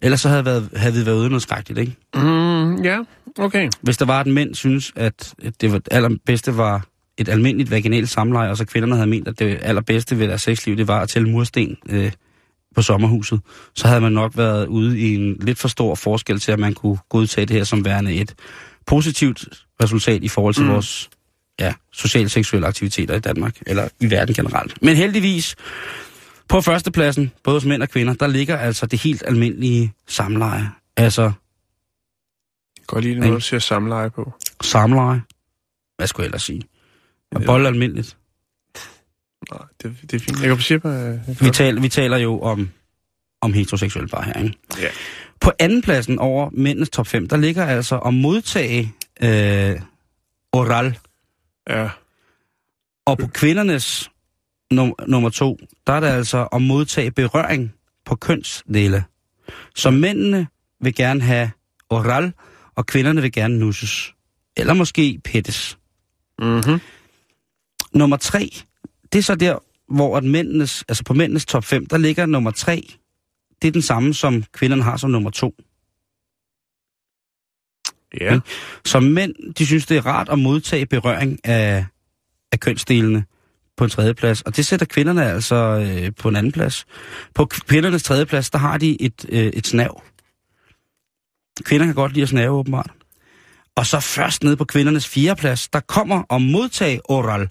[0.02, 1.96] Ellers så havde, været, havde vi været ude noget skrækkeligt, ikke?
[2.14, 2.98] Mm, ja,
[3.38, 3.70] okay.
[3.80, 6.86] Hvis der var, at mænd synes, at det var, allerbedste var
[7.18, 10.76] et almindeligt vaginalt samleje, og så kvinderne havde ment, at det allerbedste ved deres sexliv,
[10.76, 12.12] det var at tælle mursten øh,
[12.74, 13.40] på sommerhuset,
[13.74, 16.74] så havde man nok været ude i en lidt for stor forskel til, at man
[16.74, 18.34] kunne godtage det her som værende et
[18.86, 19.44] positivt
[19.82, 20.70] resultat i forhold til mm.
[20.70, 21.10] vores
[21.60, 24.82] ja, sociale seksuelle aktiviteter i Danmark, eller i verden generelt.
[24.82, 25.56] Men heldigvis,
[26.48, 30.70] på førstepladsen, både hos mænd og kvinder, der ligger altså det helt almindelige samleje.
[30.96, 31.32] Altså
[32.94, 33.34] Jeg lide, når Ikke?
[33.34, 34.32] du siger samleje på.
[34.62, 35.22] samleje.
[35.96, 36.62] Hvad skulle jeg ellers sige?
[37.34, 38.16] Og bold almindeligt.
[39.52, 40.40] Nej, det, det er fint.
[40.40, 40.88] Jeg kan sige på...
[40.88, 42.70] Kan Vi, godt- tal, vi taler jo om,
[43.40, 44.58] om heteroseksuelle par her, ikke?
[44.80, 44.88] Ja.
[45.40, 49.80] På anden pladsen over mændenes top 5, der ligger altså at modtage øh,
[50.52, 50.98] oral.
[51.68, 51.90] Ja.
[53.06, 54.10] Og på kvindernes
[54.72, 57.72] num- nummer to, der er det altså at modtage berøring
[58.04, 59.04] på kønsdele.
[59.74, 60.46] Så mændene
[60.80, 61.50] vil gerne have
[61.90, 62.32] oral,
[62.76, 64.14] og kvinderne vil gerne nusses.
[64.56, 65.78] Eller måske pettes.
[66.38, 66.80] Mm-hmm.
[67.94, 68.50] Nummer tre,
[69.12, 69.58] det er så der,
[69.88, 72.88] hvor at mændenes, altså på mændenes top 5, der ligger nummer tre,
[73.62, 75.54] det er den samme, som kvinderne har som nummer to.
[78.20, 78.40] Ja.
[78.84, 81.86] Så mænd, de synes, det er rart at modtage berøring af,
[82.52, 83.24] af kønsdelene
[83.76, 84.42] på en tredje plads.
[84.42, 86.84] Og det sætter kvinderne altså øh, på en anden plads.
[87.34, 90.02] På kvindernes tredje plads, der har de et, øh, et snav.
[91.64, 92.90] Kvinder kan godt lide at snave, åbenbart.
[93.76, 97.48] Og så først ned på kvindernes fjerde plads, der kommer at modtage oral.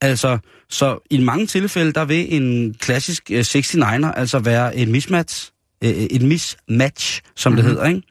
[0.00, 0.38] Altså,
[0.70, 5.52] så i mange tilfælde, der vil en klassisk øh, 69'er altså være en mismatch,
[5.84, 7.64] øh, et mismatch, som mm-hmm.
[7.64, 8.02] det hedder, ikke?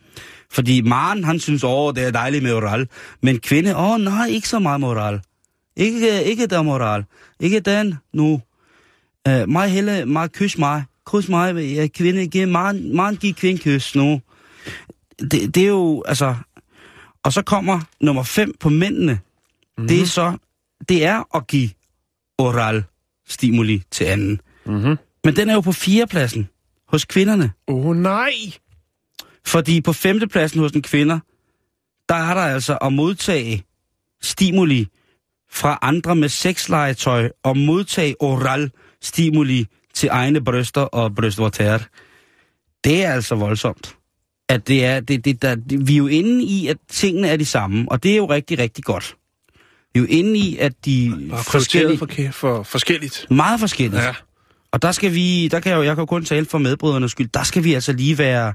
[0.51, 2.87] Fordi Maren, han synes, åh, det er dejligt med oral.
[3.21, 5.21] Men kvinde, åh, nej, ikke så meget moral.
[5.75, 7.05] Ikke, ikke der moral.
[7.39, 8.41] Ikke den nu.
[9.29, 10.83] Uh, mig heller, mig kys mig.
[11.05, 14.21] Kys mig, ja, kvinde, giv, man, man giv kvinde kys nu.
[15.19, 16.35] Det, det er jo, altså...
[17.23, 19.11] Og så kommer nummer fem på mændene.
[19.13, 19.87] Mm-hmm.
[19.87, 20.37] Det er så,
[20.89, 21.69] det er at give
[22.37, 22.83] oral
[23.27, 24.41] stimuli til anden.
[24.65, 24.97] Mm-hmm.
[25.23, 26.49] Men den er jo på fjerdepladsen
[26.87, 27.51] hos kvinderne.
[27.67, 28.33] Åh oh, nej!
[29.45, 31.19] Fordi på femtepladsen hos en kvinder,
[32.09, 33.63] der er der altså at modtage
[34.21, 34.87] stimuli
[35.53, 41.77] fra andre med sexlegetøj og modtage oral stimuli til egne bryster og brystvortær.
[42.83, 43.95] Det er altså voldsomt.
[44.49, 47.37] At det er, det, det, der, det, vi er jo inde i, at tingene er
[47.37, 49.15] de samme, og det er jo rigtig, rigtig godt.
[49.93, 51.97] Vi er jo inde i, at de Bare forskellige.
[51.97, 53.27] For, for forskelligt.
[53.29, 54.01] meget forskellige.
[54.01, 54.15] Ja.
[54.71, 57.11] Og der skal vi, der kan jeg jo, jeg kan jo kun tale for medbrødrenes
[57.11, 58.53] skyld, der skal vi altså lige være,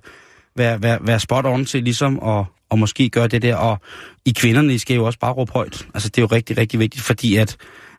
[0.59, 3.57] være, være, være spot on til ligesom at, og måske gøre det der.
[3.57, 3.79] Og
[4.25, 5.87] i kvinderne, I skal jo også bare råbe højt.
[5.95, 7.57] Altså det er jo rigtig, rigtig vigtigt, fordi at,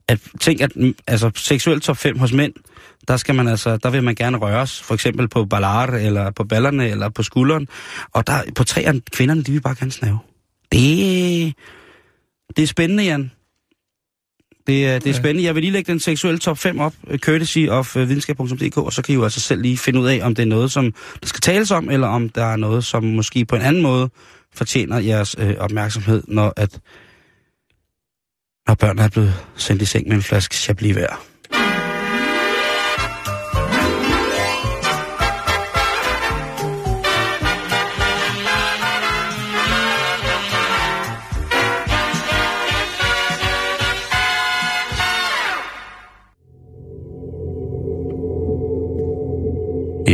[0.08, 0.72] at tænk, at
[1.08, 2.54] altså, seksuelt top 5 hos mænd,
[3.08, 6.44] der skal man altså, der vil man gerne røres, for eksempel på ballard, eller på
[6.44, 7.68] ballerne, eller på skulderen.
[8.14, 10.20] Og der, på træerne, kvinderne, de vil bare gerne snave.
[10.72, 11.54] Det,
[12.56, 13.32] det er spændende, Jan.
[14.70, 15.44] Det er, det er spændende.
[15.44, 18.94] Jeg vil lige lægge den seksuelle top 5 op, øh, courtesy of øh, videnskab.dk, og
[18.94, 20.94] så kan I jo altså selv lige finde ud af, om det er noget, som
[21.22, 24.10] der skal tales om, eller om der er noget, som måske på en anden måde
[24.54, 26.80] fortjener jeres øh, opmærksomhed, når at
[28.68, 31.29] når børn er blevet sendt i seng med en flaske Chablis hver.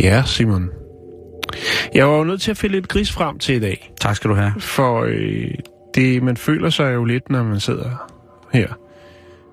[0.03, 0.69] Ja, Simon.
[1.93, 4.29] Jeg var jo nødt til at finde lidt gris frem til i dag, Tak skal
[4.29, 4.53] du have.
[4.59, 5.47] for øh,
[5.95, 8.11] det, man føler sig jo lidt, når man sidder
[8.53, 8.67] her.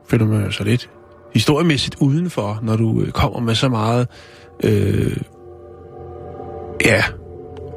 [0.09, 0.91] Føler man jo så lidt
[1.35, 4.09] historiemæssigt udenfor, når du øh, kommer med så meget,
[4.65, 5.17] øh,
[6.85, 7.03] ja,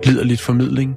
[0.03, 0.95] liderligt formidling.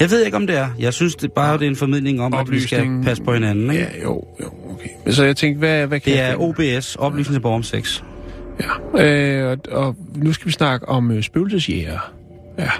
[0.00, 0.68] Jeg ved ikke, om det er.
[0.78, 3.04] Jeg synes det bare, det er en formidling om, at vi skal Oplysning.
[3.04, 3.70] passe på hinanden.
[3.70, 3.82] Ikke?
[3.84, 4.88] Ja, jo, jo, okay.
[5.04, 6.76] Men så jeg tænkte, hvad, hvad kan Det jeg er finde?
[6.78, 8.02] OBS, oplysning til borger om sex.
[8.96, 12.12] Ja, øh, og, og nu skal vi snakke om øh, spøgelsesjæger.
[12.58, 12.70] Ja,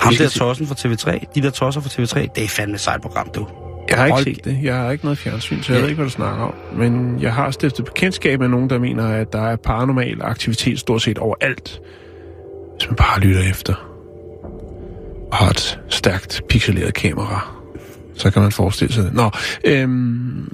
[0.00, 2.80] Ham der se- tossen fra TV3, de der tosser fra TV3, det er fandme et
[2.80, 3.46] sejt program, du.
[3.88, 4.58] jeg har ikke Hold- set det.
[4.62, 5.82] Jeg har ikke noget fjernsyn, så jeg Ja.
[5.82, 6.54] ved ikke, hvad du snakker om.
[6.76, 11.02] Men jeg har stiftet bekendtskab med nogen, der mener, at der er paranormal aktivitet stort
[11.02, 11.80] set overalt.
[12.78, 13.74] Hvis man bare lytter efter.
[15.30, 17.48] Og har et stærkt pixeleret kamera.
[18.14, 19.14] Så kan man forestille sig det.
[19.14, 19.30] Nå,
[19.64, 20.52] øhm,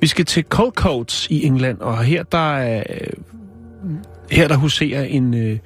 [0.00, 2.82] vi skal til Cold Coats i England, og her der er,
[4.30, 5.58] her der huserer en øh,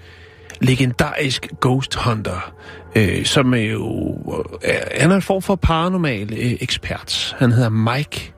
[0.61, 2.53] legendarisk ghost hunter,
[2.97, 4.15] øh, som er jo
[4.63, 7.37] er, han er en form for paranormal øh, ekspert.
[7.39, 8.33] Han hedder Mike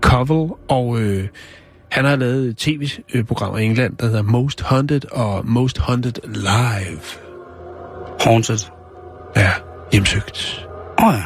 [0.00, 1.28] Covell, og øh,
[1.90, 7.00] han har lavet et tv-program i England, der hedder Most Haunted og Most Haunted Live.
[8.20, 8.58] Haunted.
[9.36, 9.50] Ja,
[9.92, 10.68] hjemsøgt.
[10.98, 11.22] Åh oh, ja.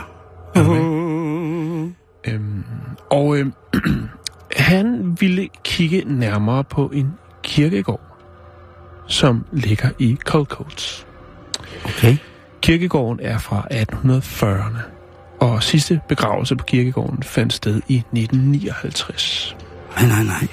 [2.26, 2.64] Øhm,
[3.10, 3.52] og øhm,
[4.56, 7.14] han ville kigge nærmere på en
[7.46, 8.00] kirkegård,
[9.08, 11.06] som ligger i Colcoats.
[11.84, 12.16] Okay.
[12.62, 14.80] Kirkegården er fra 1840'erne,
[15.40, 19.56] og sidste begravelse på kirkegården fandt sted i 1959.
[19.96, 20.48] Nej, nej, nej.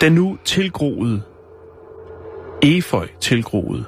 [0.00, 1.22] Den nu tilgroede,
[2.62, 3.84] eføj tilgroede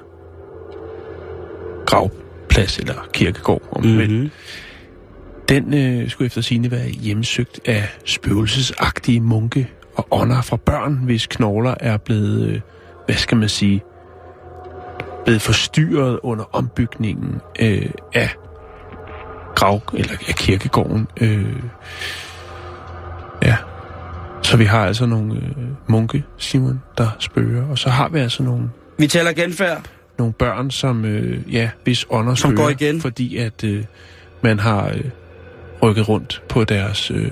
[1.86, 4.30] gravplads eller kirkegård, om vil, Mm-hmm.
[5.48, 11.26] Den øh, skulle efter sine være hjemsøgt af spøgelsesagtige munke og ånder fra børn, hvis
[11.26, 12.60] knogler er blevet, øh,
[13.06, 13.82] hvad skal man sige,
[15.24, 18.30] blevet forstyrret under ombygningen øh, af
[19.54, 21.06] grav eller af kirkegården.
[21.20, 21.56] Øh,
[23.42, 23.56] ja.
[24.42, 28.42] Så vi har altså nogle øh, munke, Simon, der spørger, og så har vi altså
[28.42, 29.82] nogle Vi taler genfærd.
[30.18, 33.00] nogle børn, som, øh, ja, hvis ånder Som går igen.
[33.00, 33.84] fordi at øh,
[34.42, 35.04] man har øh,
[35.82, 37.30] rykket rundt på deres øh,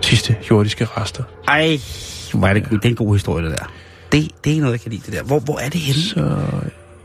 [0.00, 1.22] sidste jordiske rester.
[1.48, 1.78] Ej,
[2.34, 3.72] hvor er det, det er en god historie, det der.
[4.12, 5.22] Det, det er noget, jeg kan lide, det der.
[5.22, 6.02] Hvor, hvor er det henne?
[6.02, 6.38] Så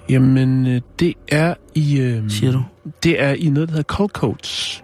[0.09, 1.99] Jamen, øh, det er i...
[1.99, 2.63] Øh, Siger du?
[3.03, 4.83] Det er i noget, der hedder Colcoats.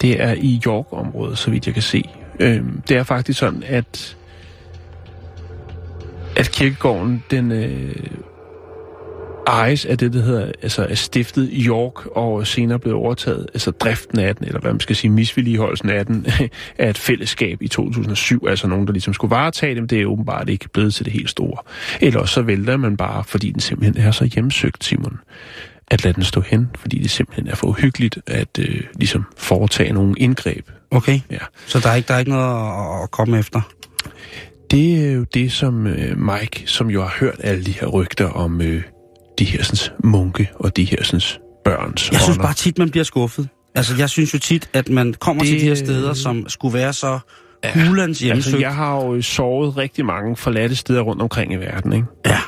[0.00, 2.10] Det er i York-området, så vidt jeg kan se.
[2.40, 4.16] Øh, det er faktisk sådan, at
[6.36, 7.94] at kirkegården, den øh,
[9.48, 13.70] ejes af det, der hedder, altså er stiftet i York, og senere blevet overtaget, altså
[13.70, 16.26] driften af den, eller hvad man skal sige, misvilligeholdelsen af den,
[16.78, 20.48] af et fællesskab i 2007, altså nogen, der ligesom skulle varetage dem, det er åbenbart
[20.48, 21.56] ikke blevet til det helt store.
[22.00, 25.18] Eller så vælter man bare, fordi den simpelthen er så hjemsøgt, Simon,
[25.90, 29.92] at lade den stå hen, fordi det simpelthen er for uhyggeligt at øh, ligesom foretage
[29.92, 30.70] nogle indgreb.
[30.90, 31.20] Okay.
[31.30, 31.38] Ja.
[31.66, 33.60] Så der er ikke, der er ikke noget at, at komme efter?
[34.70, 38.28] Det er jo det, som øh, Mike, som jo har hørt alle de her rygter
[38.28, 38.82] om øh,
[39.38, 41.20] de her sådan, munke og de her sådan,
[41.64, 43.48] børns Jeg synes bare tit, man bliver skuffet.
[43.74, 45.50] Altså, jeg synes jo tit, at man kommer det...
[45.50, 47.18] Til de her steder, som skulle være så
[47.74, 48.46] hulens hjemsøgt.
[48.46, 52.06] Altså, jeg har jo sovet rigtig mange forladte steder rundt omkring i verden, ikke?
[52.26, 52.38] Ja.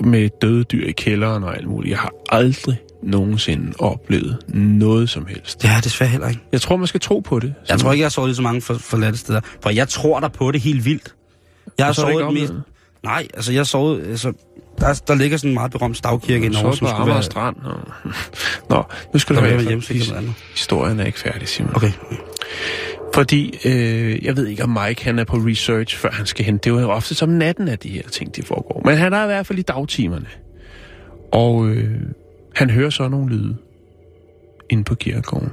[0.00, 1.90] Med døde dyr i kælderen og alt muligt.
[1.90, 5.62] Jeg har aldrig nogensinde oplevet noget som helst.
[5.62, 6.40] Det er jeg desværre heller ikke.
[6.52, 7.54] Jeg tror, man skal tro på det.
[7.68, 9.40] Jeg tror ikke, jeg har sovet i så mange for, forladte steder.
[9.62, 11.14] For jeg tror der på det helt vildt.
[11.78, 12.52] Jeg har har sovet mest...
[13.04, 14.06] Nej, altså jeg har sovet...
[14.06, 14.32] Altså,
[14.80, 17.22] der, der ligger sådan en meget berømt stavkirke i Så Norge, som skulle være...
[17.22, 17.56] Strand.
[17.64, 17.80] og-
[18.70, 20.32] Nå, nu skal Der eller andet.
[20.50, 21.72] Historien er ikke færdig, Simon.
[21.76, 21.90] Okay.
[23.14, 26.56] Fordi, øh, jeg ved ikke, om Mike han er på research, før han skal hen.
[26.56, 28.82] Det er jo ofte som natten, at de her ting de foregår.
[28.84, 30.26] Men han er i hvert fald i dagtimerne.
[31.32, 32.00] Og øh,
[32.54, 33.56] han hører så nogle lyde
[34.70, 35.52] inde på kirkegården.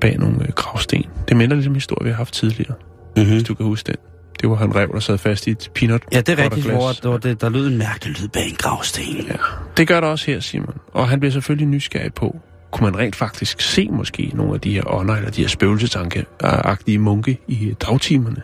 [0.00, 1.04] Bag nogle øh, gravsten.
[1.28, 2.74] Det minder lidt om historie, vi har haft tidligere,
[3.16, 3.32] Mm-hmm.
[3.32, 3.96] hvis du kan huske den.
[4.40, 6.92] Det var han rev, der sad fast i et peanut Ja, det er rigtigt, hvor
[6.92, 9.26] det var det, der lød en mærkelig lyd bag en gravsten.
[9.28, 9.34] Ja,
[9.76, 10.74] det gør der også her, Simon.
[10.92, 12.36] Og han bliver selvfølgelig nysgerrig på,
[12.70, 16.98] kunne man rent faktisk se måske nogle af de her ånder, eller de her spøgelsesankeagtige
[16.98, 18.42] munke i dagtimerne?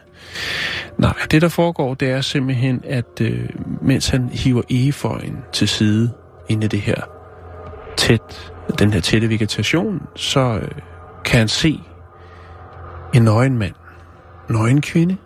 [0.98, 3.48] Nej, det der foregår, det er simpelthen, at øh,
[3.82, 6.10] mens han hiver egeføjen til side
[6.48, 7.02] inde i det her
[7.96, 10.68] tæt, den her tætte vegetation, så øh,
[11.24, 11.80] kan han se
[13.14, 13.74] en nøgen mand,
[14.48, 15.16] nøgen kvinde,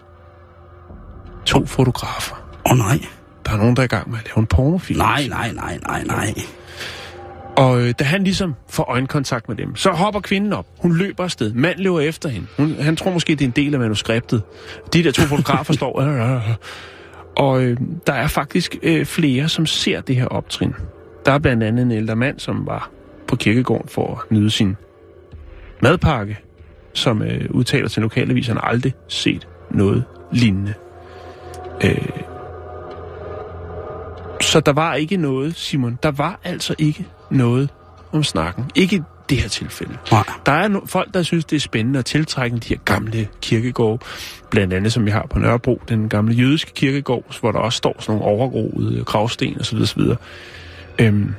[1.55, 2.37] to fotografer.
[2.67, 2.99] Åh oh, nej.
[3.47, 4.99] Der er nogen, der er i gang med at lave en pornofilm.
[4.99, 6.35] Nej, nej, nej, nej, nej.
[7.57, 10.67] Og øh, da han ligesom får øjenkontakt med dem, så hopper kvinden op.
[10.79, 11.53] Hun løber afsted.
[11.53, 12.47] Mand løber efter hende.
[12.57, 14.43] Hun, han tror måske, det er en del af manuskriptet.
[14.93, 16.01] De der to fotografer står...
[16.01, 16.55] Øh, øh, øh.
[17.37, 17.77] Og øh,
[18.07, 20.75] der er faktisk øh, flere, som ser det her optrin.
[21.27, 22.91] Der er blandt andet en ældre mand, som var
[23.29, 24.77] på kirkegården for at nyde sin
[25.83, 26.39] madpakke,
[26.93, 30.75] som øh, udtaler til lokalavis, han har aldrig set noget lignende.
[31.85, 32.09] Øh,
[34.41, 35.99] så der var ikke noget, Simon.
[36.03, 37.68] Der var altså ikke noget
[38.12, 38.64] om snakken.
[38.75, 39.97] Ikke i det her tilfælde.
[40.11, 40.25] Nej.
[40.47, 44.05] Der er no- folk, der synes, det er spændende at tiltrække de her gamle kirkegårde.
[44.51, 47.97] Blandt andet, som vi har på Nørrebro, den gamle jødiske kirkegård, hvor der også står
[47.99, 49.79] sådan nogle overgroede gravsten osv.
[49.79, 50.01] osv.
[50.99, 51.35] Øhm,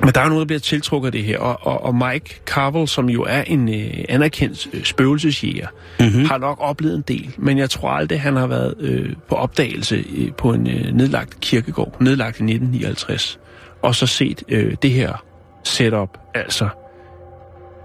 [0.00, 2.40] men der er jo nogen, der bliver tiltrukket af det her, og, og, og Mike
[2.46, 5.66] Carvel, som jo er en øh, anerkendt øh, spøgelsesjæger,
[6.00, 6.24] Mm-hmm.
[6.24, 10.04] har nok oplevet en del, men jeg tror aldrig, han har været øh, på opdagelse
[10.16, 13.38] øh, på en øh, nedlagt kirkegård, nedlagt i 1959,
[13.82, 15.24] og så set øh, det her
[15.64, 16.68] setup, altså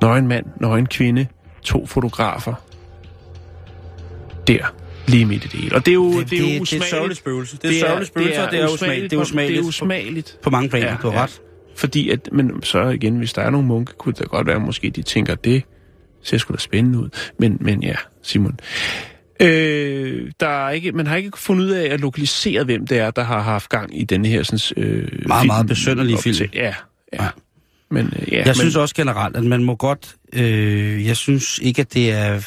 [0.02, 1.28] nøgen mand, nøgen kvinde,
[1.64, 2.54] to fotografer,
[4.48, 4.74] der,
[5.08, 5.76] lige midt i det hele.
[5.76, 6.90] Og det er jo, Det, det, er jo det, det er et usmageligt.
[6.90, 7.58] sørgeligt spøgelse.
[7.58, 9.14] Det er et sørgeligt spøgelse, og det er usmageligt.
[9.14, 9.58] Er usmageligt.
[9.58, 10.38] Det er usmageligt.
[10.44, 11.24] På mange planer, Ja, du har ja.
[11.24, 11.42] ret.
[11.78, 14.90] Fordi at, men så igen, hvis der er nogle munke, kunne det godt være, måske
[14.90, 15.64] de tænker, det
[16.24, 17.10] ser sgu da spændende ud.
[17.40, 18.60] Men, men ja, Simon.
[19.42, 23.12] Øh, der er ikke, man har ikke fundet ud af at lokalisere, hvem det er,
[23.12, 26.50] der har haft gang i denne her sådan, øh, Meget, meget besynderlige op til- film.
[26.54, 26.66] Ja,
[27.14, 27.24] ja.
[27.24, 27.28] Ja.
[27.92, 30.16] Men, øh, ja, Jeg men, synes også generelt, at man må godt...
[30.34, 32.42] Øh, jeg synes ikke, at det er...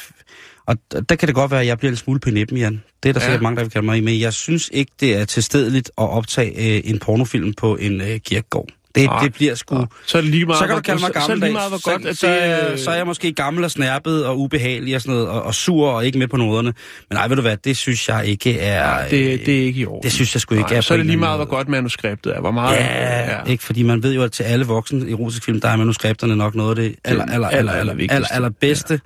[0.65, 0.77] Og
[1.09, 2.83] der kan det godt være, at jeg bliver en smule på nippen, Jan.
[3.03, 3.25] Det er der ja.
[3.25, 6.09] sikkert mange, der vil kalde mig i, men jeg synes ikke, det er tilstedeligt at
[6.09, 8.69] optage øh, en pornofilm på en øh, kirkegård.
[8.95, 9.23] Det, Nej.
[9.23, 9.85] det bliver sgu...
[10.07, 11.41] så er det lige meget, Så kan du hvor- kalde mig så, så gammeldags.
[11.49, 12.43] lige meget, hvor godt, så, at så, det...
[12.73, 15.55] er- så er jeg måske gammel og snærpet og ubehagelig og sådan noget, og, og
[15.55, 16.73] sur og ikke med på noderne.
[17.09, 19.07] Men nej, ved du hvad, det synes jeg ikke er...
[19.09, 20.03] det, det er ikke i orden.
[20.03, 22.35] det synes jeg sgu ikke Nej, er så er det lige meget, hvor godt manuskriptet
[22.35, 22.39] er.
[22.39, 22.75] Hvor meget...
[22.77, 23.63] Ja, ja, ikke?
[23.63, 26.69] Fordi man ved jo, at til alle voksne erotiske film, der er manuskripterne nok noget
[26.69, 28.15] af det aller, aller, aller, aller, aller, allervigtigste.
[28.15, 28.99] aller, aller bedste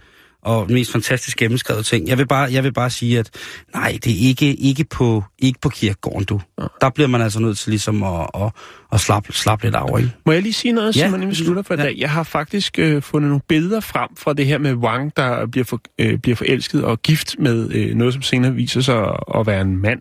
[0.46, 2.08] og mest fantastisk gennemskrevet ting.
[2.08, 3.30] Jeg vil bare, jeg vil bare sige, at
[3.74, 6.42] nej, det er ikke, ikke, på, ikke på kirkegården, du.
[6.82, 8.52] Der bliver man altså nødt til ligesom at, at,
[8.94, 10.12] at slappe, slappe lidt af, ikke?
[10.26, 11.06] Må jeg lige sige noget, Ja.
[11.06, 11.84] Simon, inden vi slutter for i Ja.
[11.84, 11.96] dag?
[11.98, 15.66] Jeg har faktisk øh, fundet nogle billeder frem fra det her med Wang, der bliver,
[15.66, 19.48] for, øh, bliver forelsket og gift med øh, noget, som senere viser sig at, at
[19.48, 20.00] være en mand.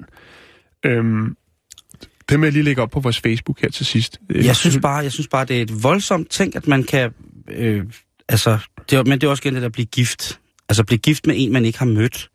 [0.87, 1.37] Øhm,
[2.29, 4.19] det vil jeg lige lægge op på vores Facebook her til sidst.
[4.35, 7.11] Jeg synes bare, jeg synes bare det er et voldsomt ting, at man kan...
[7.51, 7.85] Øh,
[8.29, 8.59] altså,
[8.91, 10.41] det, er- men det er også igen det der at blive gift.
[10.69, 12.29] Altså blive gift med en, man ikke har mødt,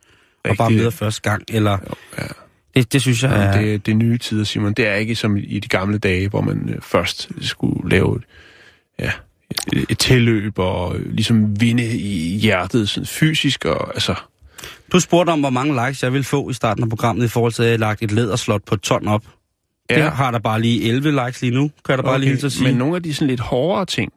[0.45, 1.43] og bare møder første gang.
[1.47, 1.77] Eller,
[2.17, 2.23] ja.
[2.75, 3.37] Det, det synes jeg Ja.
[3.37, 3.61] er...
[3.61, 4.73] Det, det nye tider, Simon.
[4.73, 8.23] Det er ikke som i- de gamle dage, hvor man øh, først skulle lave et,
[8.99, 9.11] ja,
[9.73, 13.65] et, et tilløb og øh, ligesom vinde i hjertet sådan fysisk.
[13.65, 14.15] Og, altså,
[14.91, 17.51] Du spurgte om, hvor mange likes jeg ville få i starten af programmet, i forhold
[17.53, 19.23] til, at jeg lagt et læderslot på et ton op.
[19.89, 19.95] Ja.
[20.03, 22.45] Det har der bare lige 11 likes lige nu, kan jeg da bare lige hilse
[22.45, 22.63] at sige.
[22.67, 24.13] Men nogle af de sådan lidt hårdere ting,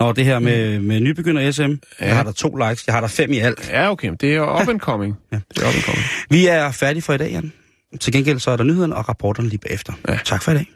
[0.00, 2.06] Nå, det her med, med nybegynder SM, ja.
[2.06, 3.68] jeg har der to likes, jeg har der fem i alt.
[3.72, 5.14] ja okay, det er up and coming.
[5.32, 5.38] Ja.
[5.54, 6.04] Det er up and coming.
[6.30, 7.52] Vi er færdige for i dag, Jan.
[8.00, 9.92] Til gengæld så er der nyhederne og rapporterne lige bagefter.
[10.08, 10.18] Ja.
[10.24, 10.66] Tak for i dag.